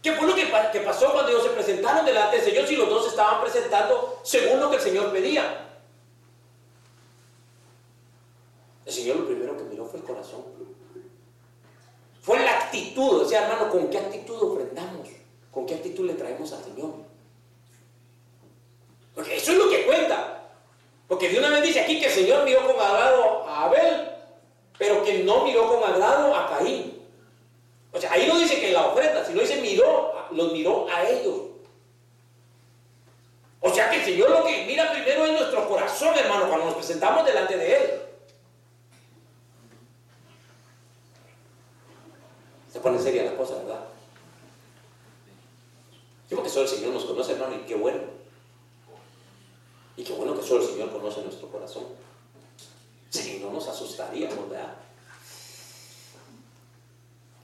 [0.01, 3.09] ¿Qué fue lo que pasó cuando ellos se presentaron delante del Señor si los dos
[3.09, 5.66] estaban presentando según lo que el Señor pedía?
[8.86, 10.59] El Señor lo primero que miró fue el corazón.
[12.71, 13.23] Actitud.
[13.23, 15.09] O sea, hermano, ¿con qué actitud ofrendamos?
[15.51, 16.93] ¿Con qué actitud le traemos al Señor?
[19.12, 20.43] Porque eso es lo que cuenta.
[21.09, 24.09] Porque de una vez dice aquí que el Señor miró con agrado a Abel,
[24.79, 27.03] pero que no miró con agrado a Caín.
[27.93, 31.41] O sea, ahí no dice que la ofrenda, sino dice miró, los miró a ellos.
[33.59, 36.75] O sea que el Señor lo que mira primero es nuestro corazón, hermano, cuando nos
[36.77, 38.03] presentamos delante de Él.
[42.81, 43.85] Se pone seria la cosa, ¿verdad?
[46.31, 47.99] Yo porque solo el Señor nos conoce, hermano, y qué bueno.
[49.99, 51.85] Y qué bueno que solo el Señor conoce nuestro corazón.
[53.11, 54.76] Si no nos asustaríamos, ¿verdad?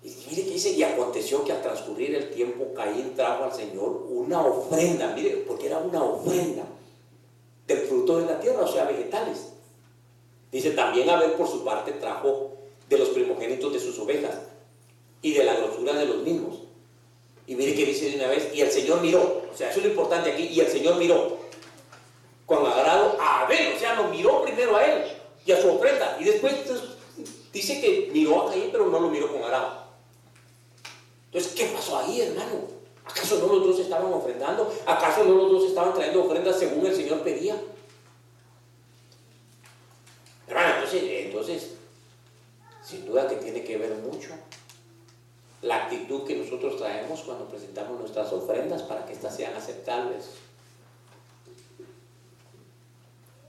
[0.03, 4.07] Y mire que dice, y aconteció que al transcurrir el tiempo Caín trajo al Señor
[4.09, 6.65] una ofrenda, mire, porque era una ofrenda
[7.67, 9.53] del fruto de la tierra, o sea, vegetales.
[10.51, 12.57] Dice, también Abel por su parte trajo
[12.89, 14.56] de los primogénitos de sus ovejas
[15.23, 16.61] y de la grosura de los mismos.
[17.47, 19.85] Y mire que dice de una vez, y el Señor miró, o sea, eso es
[19.85, 21.39] lo importante aquí, y el Señor miró
[22.45, 25.05] con agrado a Abel, o sea, lo miró primero a él
[25.45, 26.55] y a su ofrenda, y después
[27.53, 29.87] dice que miró a Caín, pero no lo miró con agrado.
[31.27, 32.77] Entonces, ¿qué pasó ahí, hermano?
[33.05, 34.73] ¿Acaso no los dos estaban ofrendando?
[34.85, 37.61] ¿Acaso no los dos estaban trayendo ofrendas según el Señor pedía?
[40.49, 41.71] Hermano, entonces, entonces,
[42.83, 44.31] sin duda que tiene que ver mucho
[45.63, 50.27] la actitud que nosotros traemos cuando presentamos nuestras ofrendas para que éstas sean aceptables.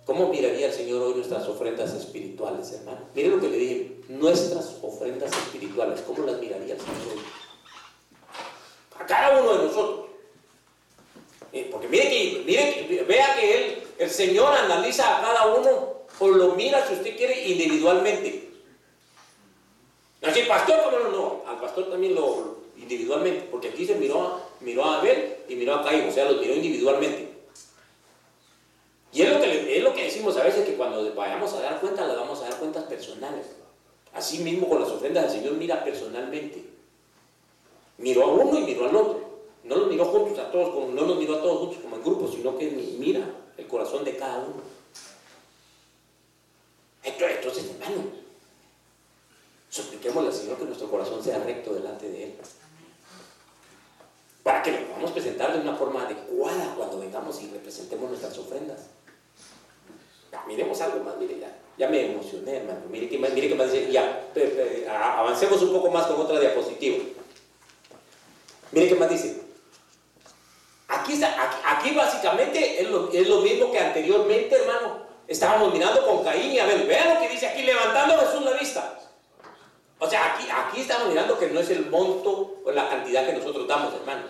[0.05, 2.99] ¿Cómo miraría el Señor hoy nuestras ofrendas espirituales, hermano?
[3.14, 7.24] Mire lo que le dije, nuestras ofrendas espirituales, ¿cómo las miraría el Señor hoy?
[8.99, 10.05] A cada uno de nosotros.
[11.51, 16.28] Eh, porque mire que, mire vea que él, el Señor analiza a cada uno o
[16.30, 18.47] lo mira, si usted quiere, individualmente.
[20.22, 21.09] Así, pastor, ¿cómo no?
[21.09, 25.76] No, al pastor también lo individualmente, porque aquí se miró, miró a Abel y miró
[25.76, 27.38] a Caín, o sea, los miró individualmente.
[29.13, 31.80] Y es lo, que, es lo que decimos a veces, que cuando vayamos a dar
[31.80, 33.47] cuentas, las vamos a dar cuentas personales.
[34.13, 36.63] Así mismo con las ofrendas, el Señor mira personalmente.
[37.97, 39.28] Miró a uno y miró al otro.
[39.63, 42.28] No los miró juntos a todos, no los miró a todos juntos como en grupo,
[42.28, 43.22] sino que mira
[43.57, 44.61] el corazón de cada uno.
[47.03, 48.03] Entonces, hermano,
[49.70, 52.36] Supliquémosle al Señor que nuestro corazón sea recto delante de Él.
[54.43, 58.88] Para que lo podamos presentar de una forma adecuada cuando vengamos y representemos nuestras ofrendas.
[60.47, 62.82] miremos algo más, mire, ya, ya me emocioné, hermano.
[62.89, 64.30] Mire que, mire que más dice, ya,
[65.20, 67.03] avancemos un poco más con otra diapositiva.
[68.72, 69.41] Mire qué más dice.
[70.88, 75.05] Aquí, está, aquí, básicamente es lo, es lo mismo que anteriormente, hermano.
[75.28, 76.88] Estábamos mirando con Caín y Abel.
[76.88, 78.97] Vean lo que dice aquí, levantando Jesús la vista.
[80.00, 83.34] O sea, aquí, aquí estamos mirando que no es el monto o la cantidad que
[83.34, 84.26] nosotros damos, hermano.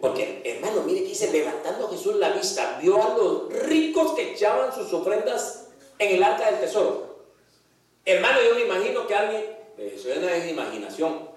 [0.00, 4.74] Porque, hermano, mire que dice, levantando Jesús la vista, vio a los ricos que echaban
[4.74, 7.24] sus ofrendas en el arca del tesoro.
[8.04, 11.30] Hermano, yo me imagino que alguien, eso es una imaginación,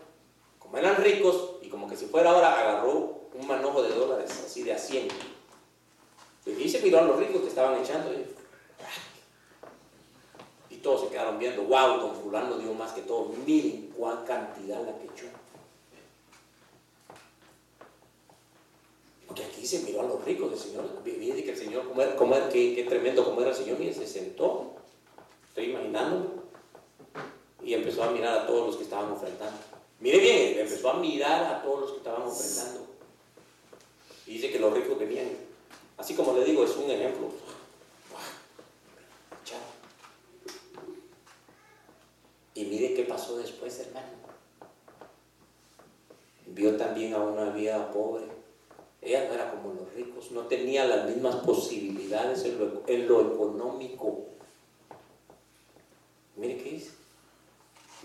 [0.60, 4.64] como eran ricos y como que si fuera ahora, agarró un manojo de dólares, así
[4.64, 5.08] de a 100.
[6.46, 8.12] Y se miró a los ricos que estaban echando.
[8.14, 8.26] Y,
[10.88, 14.98] todos se quedaron viendo, wow, don fulano dio más que todo, miren cuán cantidad la
[14.98, 15.26] que echó.
[19.28, 22.48] Porque aquí se miró a los ricos del Señor, Viene que el Señor, cómo era,
[22.48, 24.76] qué, tremendo cómo era el Señor, y se sentó,
[25.50, 26.46] estoy imaginando,
[27.62, 29.60] y empezó a mirar a todos los que estaban ofrendando.
[30.00, 32.88] Mire bien, empezó a mirar a todos los que estaban ofrendando.
[34.26, 35.28] Y dice que los ricos venían,
[35.98, 37.28] así como le digo, es un ejemplo,
[42.58, 44.08] Y mire qué pasó después, hermano.
[46.48, 48.24] Vio también a una vida pobre.
[49.00, 54.26] Ella no era como los ricos, no tenía las mismas posibilidades en lo, económico.
[56.36, 56.92] Mire qué dice.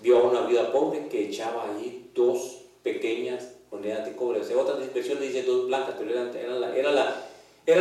[0.03, 4.41] Vio a una viuda pobre que echaba allí dos pequeñas monedas de cobre.
[4.43, 6.95] O sea, otras versiones dicen dos blancas, pero eran, eran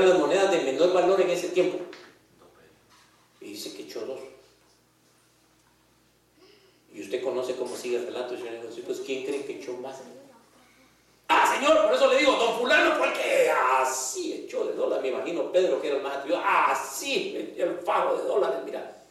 [0.07, 1.79] las monedas de menor valor en ese tiempo.
[3.41, 4.19] Y dice que echó dos.
[6.93, 9.97] Y usted conoce cómo sigue el relato, señor pues ¿quién cree que echó más?
[11.27, 15.01] Ah, señor, por eso le digo, don fulano fue el que así echó de dólares,
[15.01, 19.03] me imagino Pedro que era el más atrevido, así el fago de dólares, mira.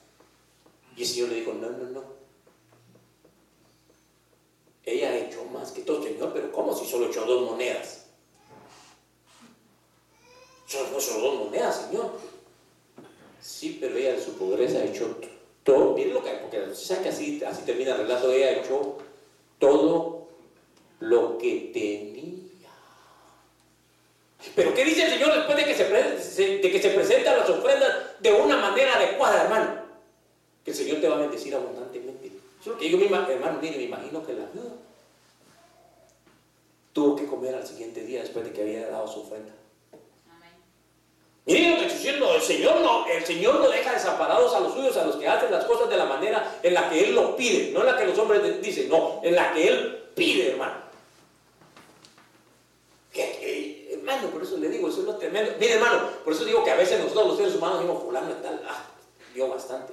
[0.97, 2.05] Y el señor le dijo, no, no, no.
[4.85, 8.07] Ella hecho más que todo, señor, pero ¿cómo si solo echó dos monedas?
[10.66, 12.12] Solo, solo dos monedas, señor.
[13.41, 15.16] Sí, pero ella de su pobreza hecho
[15.65, 18.99] todo, miren lo que, porque sabe que así, así termina el relato, ella hecho
[19.59, 20.29] todo
[21.01, 22.71] lo que tenía.
[24.55, 27.95] Pero ¿qué dice el Señor después de que se, de que se presentan las ofrendas
[28.21, 29.81] de una manera adecuada, hermano?
[30.65, 32.27] Que el Señor te va a bendecir abundantemente.
[32.27, 34.73] Eso es lo que yo, hermano, mire, me imagino que la viuda
[36.93, 39.53] tuvo que comer al siguiente día después de que había dado su ofrenda.
[41.47, 44.74] Miren lo que está diciendo el Señor no, el Señor no deja desamparados a los
[44.74, 47.36] suyos, a los que hacen las cosas de la manera en la que Él lo
[47.36, 50.74] pide, no en la que los hombres dicen, no, en la que Él pide, hermano.
[53.93, 55.53] hermano, por eso le digo, eso es lo tremendo.
[55.59, 58.43] Mire, hermano, por eso digo que a veces nosotros los seres humanos decimos, fulano y
[58.43, 58.84] tal, ah,
[59.34, 59.93] dio bastante.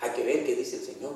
[0.00, 1.12] Hay que ver qué dice el Señor.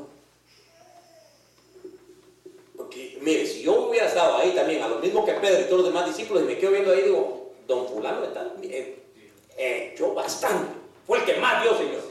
[2.77, 5.83] Porque, mire, si yo hubiera estado ahí también, a lo mismo que Pedro y todos
[5.83, 10.73] los demás discípulos, y me quedo viendo ahí, digo, don fulano y tal, eh, bastante.
[11.07, 12.03] Fue el que más dio, Señor.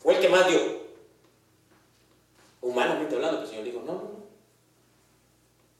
[0.00, 0.60] Fue el que más dio.
[2.62, 4.16] Humanamente hablando, el Señor dijo, no, no,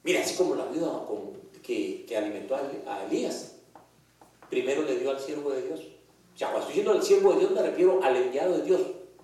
[0.03, 1.05] Mira, así como la viuda
[1.61, 3.55] que, alimentó a, Elías,
[4.49, 5.81] primero le dio al siervo de Dios.
[6.33, 8.81] O sea, cuando estoy diciendo al siervo de Dios, me refiero al enviado de Dios.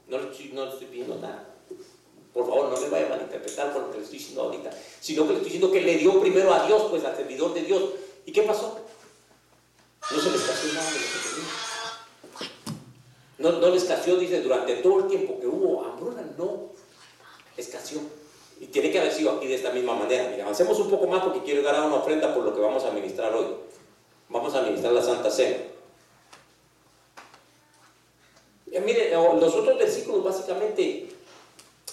[0.09, 1.55] No le estoy, no estoy pidiendo nada.
[2.33, 5.23] Por favor, no me vaya a malinterpretar por lo que le estoy diciendo ahorita, sino
[5.23, 7.83] que le estoy diciendo que le dio primero a Dios, pues al servidor de Dios.
[8.33, 8.79] ¿Y qué pasó?
[10.09, 12.51] No se le escaseó nada de lo que tenía.
[13.37, 16.71] No, no le escaseó, dice, durante todo el tiempo que hubo hambruna, no
[17.55, 17.99] escaseó.
[18.59, 20.29] Y tiene que haber sido aquí de esta misma manera.
[20.31, 22.83] Mira, avancemos un poco más porque quiero dar a una ofrenda por lo que vamos
[22.83, 23.45] a administrar hoy.
[24.29, 25.57] Vamos a administrar la Santa Cena.
[28.71, 31.07] Eh, mire, los otros versículos básicamente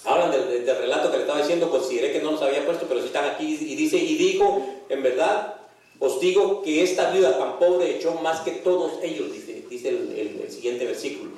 [0.05, 3.05] hablan del, relato que le estaba diciendo, consideré que no los había puesto, pero sí
[3.05, 5.50] están aquí y dice, y digo, en verdad,
[6.01, 10.51] os digo que esta viuda tan pobre echó más que todos ellos, dice, dice el,
[10.51, 11.31] siguiente versículo.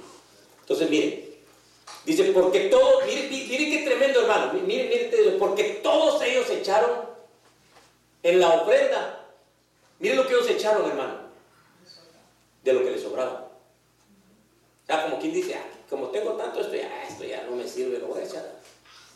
[0.62, 1.34] Entonces, mire,
[2.06, 6.92] Dice, porque todos, mire, mire qué tremendo hermano, mire, mire, porque todos ellos echaron
[8.24, 9.26] en la ofrenda.
[10.00, 11.30] Mire lo que ellos echaron, hermano,
[12.64, 13.52] de lo que les sobraba.
[14.88, 18.00] Ya como quien dice, ah, como tengo tanto, esto ya, esto ya no me sirve,
[18.00, 18.60] lo voy a echar,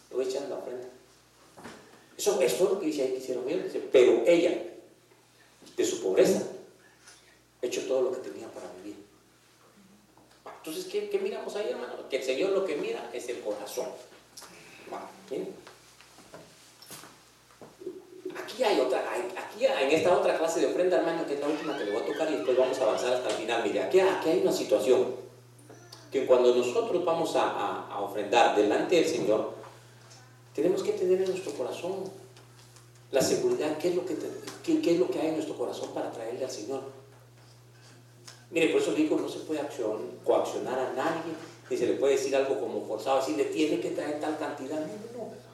[0.09, 0.87] lo voy a echar en la ofrenda.
[2.17, 3.43] Eso, eso es lo que dice ahí que hicieron
[3.91, 4.63] pero ella,
[5.77, 6.41] de su pobreza,
[7.61, 8.97] echó todo lo que tenía para vivir.
[10.57, 12.09] Entonces, ¿qué, miramos ahí, hermano?
[12.09, 13.87] Que el Señor lo que mira es el corazón.
[18.35, 19.03] Aquí hay otra,
[19.37, 22.01] aquí en esta otra clase de ofrenda, hermano, que es la última que le voy
[22.01, 23.63] a tocar y después vamos a avanzar hasta el final.
[23.63, 25.15] Mire, aquí, hay una situación
[26.11, 29.53] que cuando nosotros vamos a, ofrendar delante del Señor,
[30.55, 32.11] tenemos que tener en nuestro corazón
[33.11, 34.15] la seguridad, qué es lo que,
[34.63, 36.81] qué es lo que hay en nuestro corazón para traerle al Señor.
[38.51, 39.61] Mire, por eso digo, no se puede
[40.23, 41.33] coaccionar a nadie,
[41.69, 44.79] ni se le puede decir algo como forzado, así le tiene que traer tal cantidad.
[44.79, 45.47] No, no, no.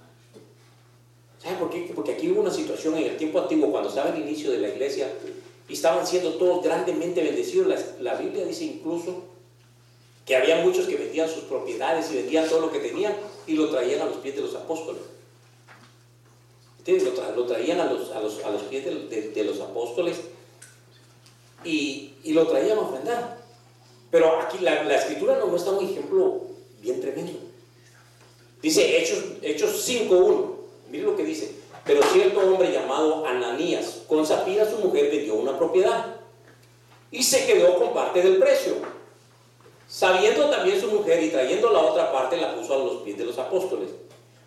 [1.44, 1.92] ¿Sabe por qué?
[1.94, 4.70] Porque aquí hubo una situación en el tiempo antiguo, cuando estaba el inicio de la
[4.70, 5.12] iglesia,
[5.68, 7.74] y estaban siendo todos grandemente bendecidos.
[8.00, 9.24] La, Biblia dice incluso
[10.26, 13.14] que había muchos que vendían sus propiedades y vendían todo lo que tenían
[13.46, 15.02] y lo traían a los pies de los apóstoles.
[16.86, 20.20] Lo, traían a los, pies de los apóstoles
[21.64, 23.38] y, lo traían a ofrendar.
[24.12, 26.42] Pero aquí la, escritura nos muestra un ejemplo
[26.82, 27.40] bien tremendo.
[28.62, 30.56] Dice Hechos, Hechos 5.1.
[30.92, 31.56] Mire lo que dice.
[31.86, 36.16] Pero cierto hombre llamado Ananías, con Zafira su mujer, vendió una propiedad
[37.12, 38.74] y se quedó con parte del precio.
[39.88, 43.26] Sabiendo también su mujer y trayendo la otra parte, la puso a los pies de
[43.26, 43.90] los apóstoles.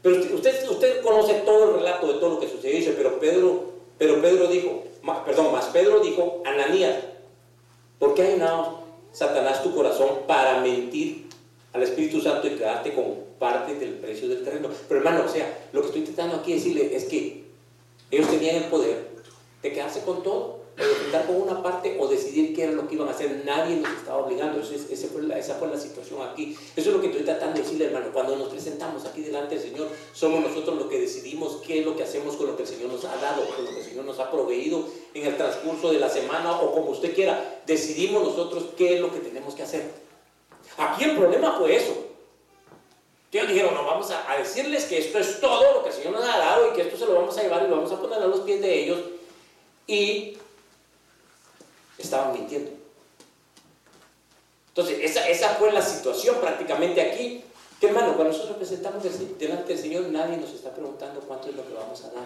[0.07, 4.23] Pero usted, usted conoce todo el relato de todo lo que sucedió, pero Pedro, pero
[4.23, 4.85] Pedro dijo,
[5.25, 6.95] perdón, más Pedro dijo, Ananías,
[7.99, 11.27] ¿por qué ha llenado Satanás tu corazón para mentir
[11.73, 14.69] al Espíritu Santo y quedarte con parte del precio del terreno?
[14.87, 17.43] Pero hermano, o sea, lo que estoy intentando aquí decirle es que
[18.13, 19.09] ellos tenían el poder
[19.61, 23.09] de quedarse con todo de con una parte o decidir qué era lo que iban
[23.09, 23.43] a hacer.
[23.47, 24.61] Nadie nos estaba obligando.
[24.61, 26.57] esa, fue la, esa fue la situación aquí.
[26.77, 28.13] Eso es lo que estoy tratando de decirle, hermano.
[28.13, 31.97] Cuando nos presentamos aquí delante del Señor, somos nosotros los que decidimos qué es lo
[31.97, 34.05] que hacemos con lo que el Señor nos ha dado, con lo que el Señor
[34.05, 37.63] nos ha proveído en el transcurso de la semana o como usted quiera.
[37.67, 39.91] Decidimos nosotros qué es lo que tenemos que hacer.
[40.77, 41.95] Aquí el problema fue eso.
[43.33, 46.13] Ellos dijeron, no, vamos a, a decirles que esto es todo lo que el Señor
[46.13, 48.01] nos ha dado y que esto se lo vamos a llevar y lo vamos a
[48.01, 48.99] poner a los pies de ellos.
[49.87, 50.39] Y
[51.99, 52.71] estaban mintiendo.
[54.69, 57.43] Entonces, esa, esa fue la situación prácticamente aquí.
[57.81, 59.03] Que hermano, cuando nosotros presentamos
[59.39, 62.25] delante del Señor, nadie nos está preguntando cuánto es lo que vamos a dar.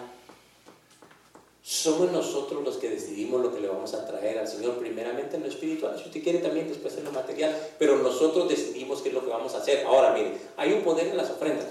[1.63, 5.43] Somos nosotros los que decidimos lo que le vamos a traer al Señor, primeramente en
[5.43, 9.15] lo espiritual, si usted quiere también después en lo material, pero nosotros decidimos qué es
[9.15, 9.85] lo que vamos a hacer.
[9.85, 11.67] Ahora, mire, hay un poder en las ofrendas.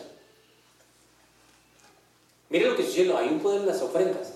[2.51, 4.33] Mire lo que estoy diciendo, hay un poder en las ofrendas.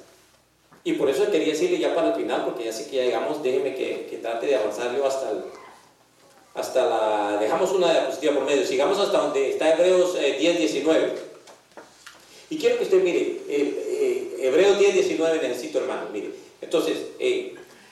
[0.87, 3.43] Y por eso quería decirle ya para el final, porque ya sé que ya llegamos,
[3.43, 5.32] déjeme que, trate de avanzar yo hasta,
[6.53, 7.39] hasta la...
[7.41, 11.12] Dejamos una diapositiva por medio, sigamos hasta donde está Hebreos 10, eh, 19.
[12.51, 16.32] Y quiero que usted mire, eh, eh, Hebreos 10, 19 necesito hermano, mire.
[16.61, 16.99] Entonces,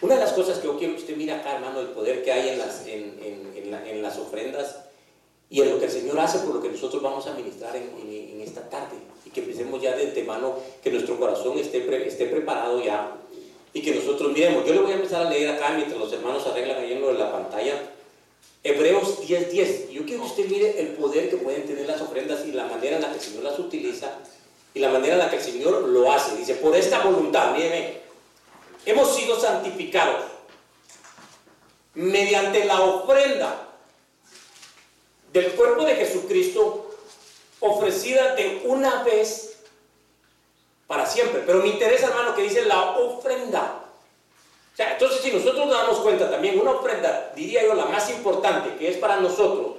[0.02, 2.30] una de las cosas que yo quiero que usted mire acá, hermano, el poder que
[2.30, 4.80] hay en las, en, las ofrendas
[5.48, 8.40] y en lo que el Señor hace por lo que nosotros vamos a ministrar en,
[8.42, 8.96] esta tarde.
[9.32, 13.16] Que empecemos ya de antemano, que nuestro corazón esté, esté preparado ya
[13.74, 14.66] y que nosotros miremos.
[14.66, 17.12] Yo le voy a empezar a leer acá mientras los hermanos arreglan ahí en lo
[17.12, 17.74] de la pantalla.
[18.62, 19.50] Hebreos 10:10.
[19.50, 19.90] 10.
[19.90, 22.96] Yo quiero que usted mire el poder que pueden tener las ofrendas y la manera
[22.96, 24.18] en la que el Señor las utiliza
[24.74, 26.36] y la manera en la que el Señor lo hace.
[26.36, 28.02] Dice, por esta voluntad, mire,
[28.86, 30.22] hemos sido santificados
[31.94, 33.68] mediante la ofrenda
[35.32, 36.81] del cuerpo de Jesucristo
[37.62, 39.56] ofrecida de una vez
[40.86, 41.42] para siempre.
[41.46, 43.82] Pero me interesa, hermano, que dice la ofrenda.
[44.72, 48.10] O sea, entonces si nosotros nos damos cuenta también, una ofrenda, diría yo, la más
[48.10, 49.76] importante, que es para nosotros,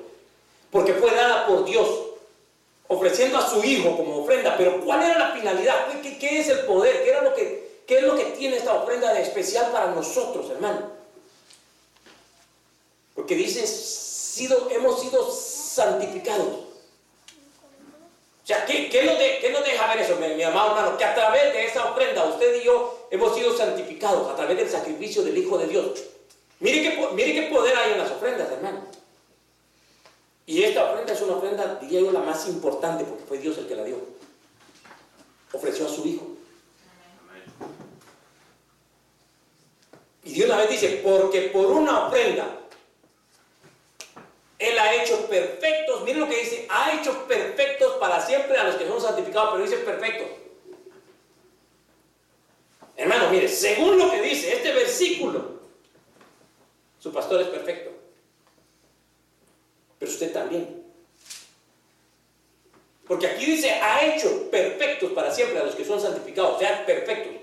[0.71, 1.87] porque fue dada por Dios,
[2.87, 5.87] ofreciendo a su Hijo como ofrenda, pero ¿cuál era la finalidad?
[6.01, 7.03] ¿Qué, es el poder?
[7.03, 10.49] ¿Qué, era lo que, ¿Qué es lo que tiene esta ofrenda de especial para nosotros,
[10.51, 10.91] hermano?
[13.15, 13.61] Porque dice,
[14.71, 16.62] hemos sido santificados.
[18.43, 20.97] O sea, ¿qué, qué, nos, deja ver eso, mi, amado hermano?
[20.97, 24.69] Que a través de esa ofrenda usted y yo hemos sido santificados, a través del
[24.69, 26.03] sacrificio del Hijo de Dios.
[26.59, 28.81] Mire qué, mire qué poder hay en las ofrendas, hermano.
[30.45, 33.67] Y esta ofrenda es una ofrenda, diría yo, la más importante, porque fue Dios el
[33.67, 33.97] que la dio.
[35.53, 36.27] Ofreció a su Hijo.
[40.25, 42.59] Y de una vez dice, porque por una ofrenda
[44.69, 48.75] él ha hecho perfectos, miren lo que dice, ha hecho perfectos para siempre a los
[48.75, 50.27] que son santificados, pero dice perfectos.
[52.95, 55.59] Hermano, mire, según lo que dice este versículo,
[56.99, 57.91] su pastor es perfecto.
[59.99, 60.83] Pero usted también.
[63.07, 66.85] Porque aquí dice, ha hecho perfectos para siempre a los que son santificados, o sea,
[66.85, 67.41] perfectos.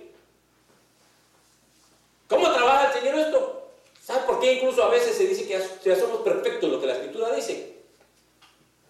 [2.29, 3.50] ¿Cómo trabaja el Señor esto?
[4.41, 6.95] ¿Sabe por qué incluso a veces se dice que ya somos perfectos, lo que la
[6.95, 7.77] Escritura dice?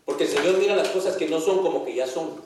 [0.04, 2.42] Porque el Señor mira las cosas que no son como que ya son.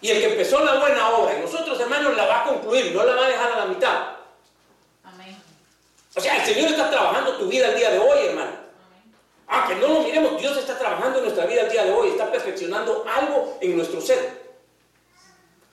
[0.00, 3.04] Y el que empezó la buena obra y nosotros, hermanos, la va a concluir, no
[3.04, 4.16] la va a dejar a la mitad.
[5.04, 5.36] Amén.
[6.14, 8.52] O sea, el Señor está trabajando tu vida el día de hoy, hermano.
[9.46, 12.30] Aunque no lo miremos, Dios está trabajando en nuestra vida el día de hoy, está
[12.30, 14.42] perfeccionando algo en nuestro ser.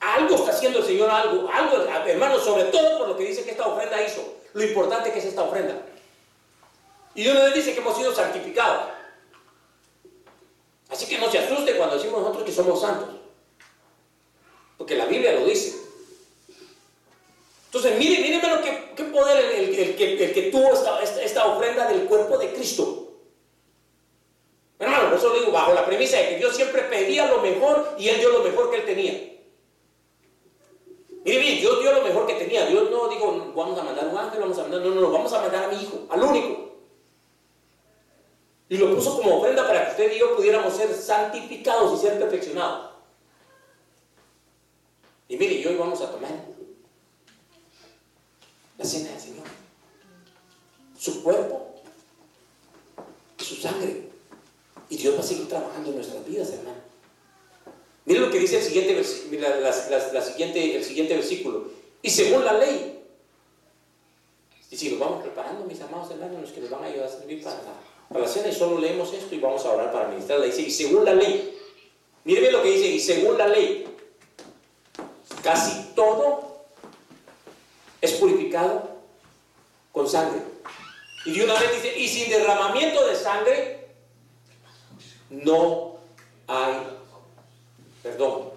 [0.00, 3.52] Algo está haciendo el Señor, algo, algo, hermano, sobre todo por lo que dice que
[3.52, 5.82] esta ofrenda hizo lo importante que es esta ofrenda.
[7.14, 8.92] Y Dios nos dice que hemos sido santificados.
[10.88, 13.08] Así que no se asuste cuando decimos nosotros que somos santos.
[14.76, 15.78] Porque la Biblia lo dice.
[17.66, 22.06] Entonces, mire, mire lo que, qué poder el, el, que, tuvo esta, esta, ofrenda del
[22.06, 23.12] cuerpo de Cristo.
[24.80, 27.94] Hermano, por eso lo digo, bajo la premisa de que Dios siempre pedía lo mejor
[27.96, 29.39] y Él dio lo mejor que Él tenía.
[31.38, 32.66] Dios dio lo mejor que tenía.
[32.66, 35.32] Dios no dijo, vamos a mandar un ángel, vamos a mandar, no, no, no, vamos
[35.32, 36.70] a mandar a mi hijo, al único.
[38.68, 42.18] Y lo puso como ofrenda para que usted y yo pudiéramos ser santificados y ser
[42.18, 42.90] perfeccionados.
[45.28, 46.30] Y mire, y hoy vamos a tomar
[48.78, 49.46] la cena del Señor.
[50.98, 51.70] Su cuerpo
[53.50, 54.08] su sangre.
[54.88, 56.89] Y Dios va a seguir trabajando en nuestras vidas, hermano.
[58.04, 61.68] Miren lo que dice el siguiente, la, siguiente, el siguiente versículo.
[62.02, 63.02] Y según la ley.
[64.70, 67.10] Y si nos vamos preparando, mis amados hermanos, los que nos van a ayudar a
[67.10, 67.56] servir para
[68.20, 70.46] la, cena, y solo leemos esto y vamos a orar para ministrarla.
[70.46, 71.58] Dice, y según la ley.
[72.24, 73.86] Miren lo que dice, y según la ley.
[75.42, 76.64] Casi todo
[78.00, 78.90] es purificado
[79.92, 80.40] con sangre.
[81.26, 83.88] Y de una vez dice, y sin derramamiento de sangre
[85.28, 85.98] no
[86.46, 86.74] hay
[88.02, 88.50] Perdón.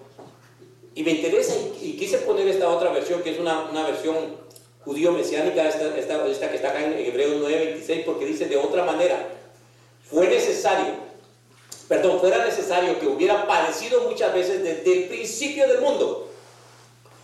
[0.94, 4.36] Y me interesa y, quise poner esta otra versión, que es una, versión
[4.84, 9.28] judío-mesiánica, esta, esta, que está acá en Hebreos 9:26, porque dice de otra manera,
[10.08, 10.94] fue necesario,
[11.88, 16.28] perdón, fuera necesario que hubiera padecido muchas veces desde el principio del mundo,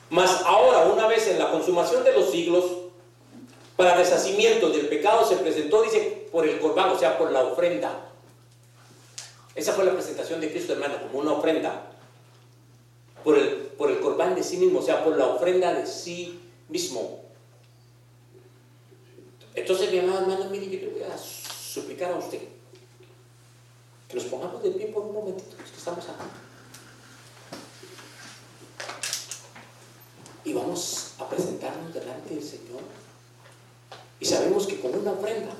[0.08, 2.64] mas ahora, una vez en la consumación de los siglos,
[3.76, 8.08] para deshacimiento del pecado se presentó, dice, por el corbán, o sea, por la ofrenda.
[9.54, 11.89] Esa fue la presentación de Cristo, hermano, como una ofrenda
[13.24, 16.40] por el, por el corbán de sí mismo, o sea, por la ofrenda de sí
[16.68, 17.20] mismo.
[19.54, 22.40] Entonces, mi amado hermano, mire, yo le voy a suplicar a usted
[24.10, 26.24] que nos pongamos de pie por un momentito, que estamos acá.
[30.44, 32.82] Y vamos a presentarnos delante del Señor.
[34.18, 35.52] Y sabemos que con una ofrenda,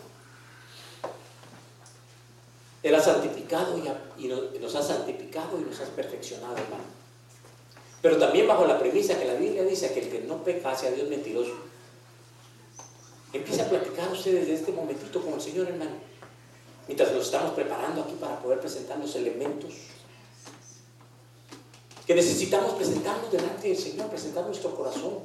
[2.82, 3.78] Él ha santificado
[4.18, 6.99] y, nos ha santificado y nos ha perfeccionado, hermano.
[8.03, 10.90] Pero también bajo la premisa que la Biblia dice que el que no peca hacia
[10.90, 11.53] Dios mentiroso.
[14.12, 15.92] usted desde este momentito con el Señor, hermano?
[16.86, 19.74] Mientras nos estamos preparando aquí para poder presentar los elementos
[22.11, 25.20] que necesitamos presentarnos delante del Señor, presentar nuestro corazón,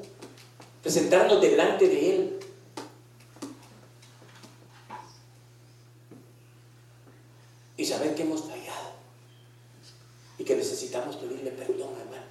[0.83, 2.39] presentarnos delante de Él.
[7.75, 8.91] Y saber que hemos fallado
[10.37, 12.27] y que necesitamos pedirle perdón, hermano.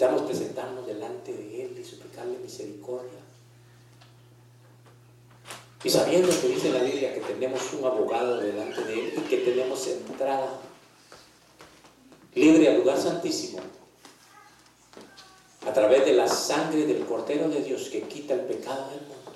[0.00, 3.20] Necesitamos presentarnos delante de Él y suplicarle misericordia.
[5.84, 9.36] Y sabiendo que dice la Biblia que tenemos un abogado delante de Él y que
[9.38, 10.58] tenemos entrada
[12.34, 13.58] libre al lugar santísimo
[15.66, 19.32] a través de la sangre del Cordero de Dios que quita el pecado del mundo.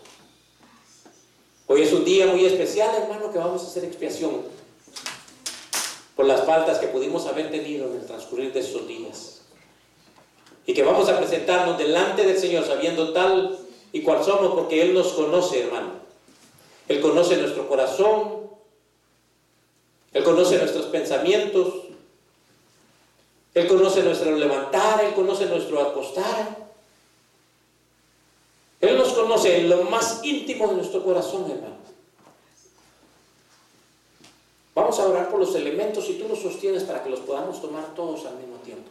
[1.66, 4.40] Hoy es un día muy especial, hermano, que vamos a hacer expiación
[6.16, 9.33] por las faltas que pudimos haber tenido en el transcurrir de esos días.
[10.66, 13.58] Y que vamos a presentarnos delante del Señor sabiendo tal
[13.92, 15.92] y cual somos, porque Él nos conoce, hermano.
[16.88, 18.50] Él conoce nuestro corazón,
[20.12, 21.74] Él conoce nuestros pensamientos,
[23.54, 26.64] Él conoce nuestro levantar, Él conoce nuestro acostar.
[28.80, 31.74] Él nos conoce en lo más íntimo de nuestro corazón, hermano.
[34.74, 37.94] Vamos a orar por los elementos y tú los sostienes para que los podamos tomar
[37.94, 38.82] todos al mismo tiempo.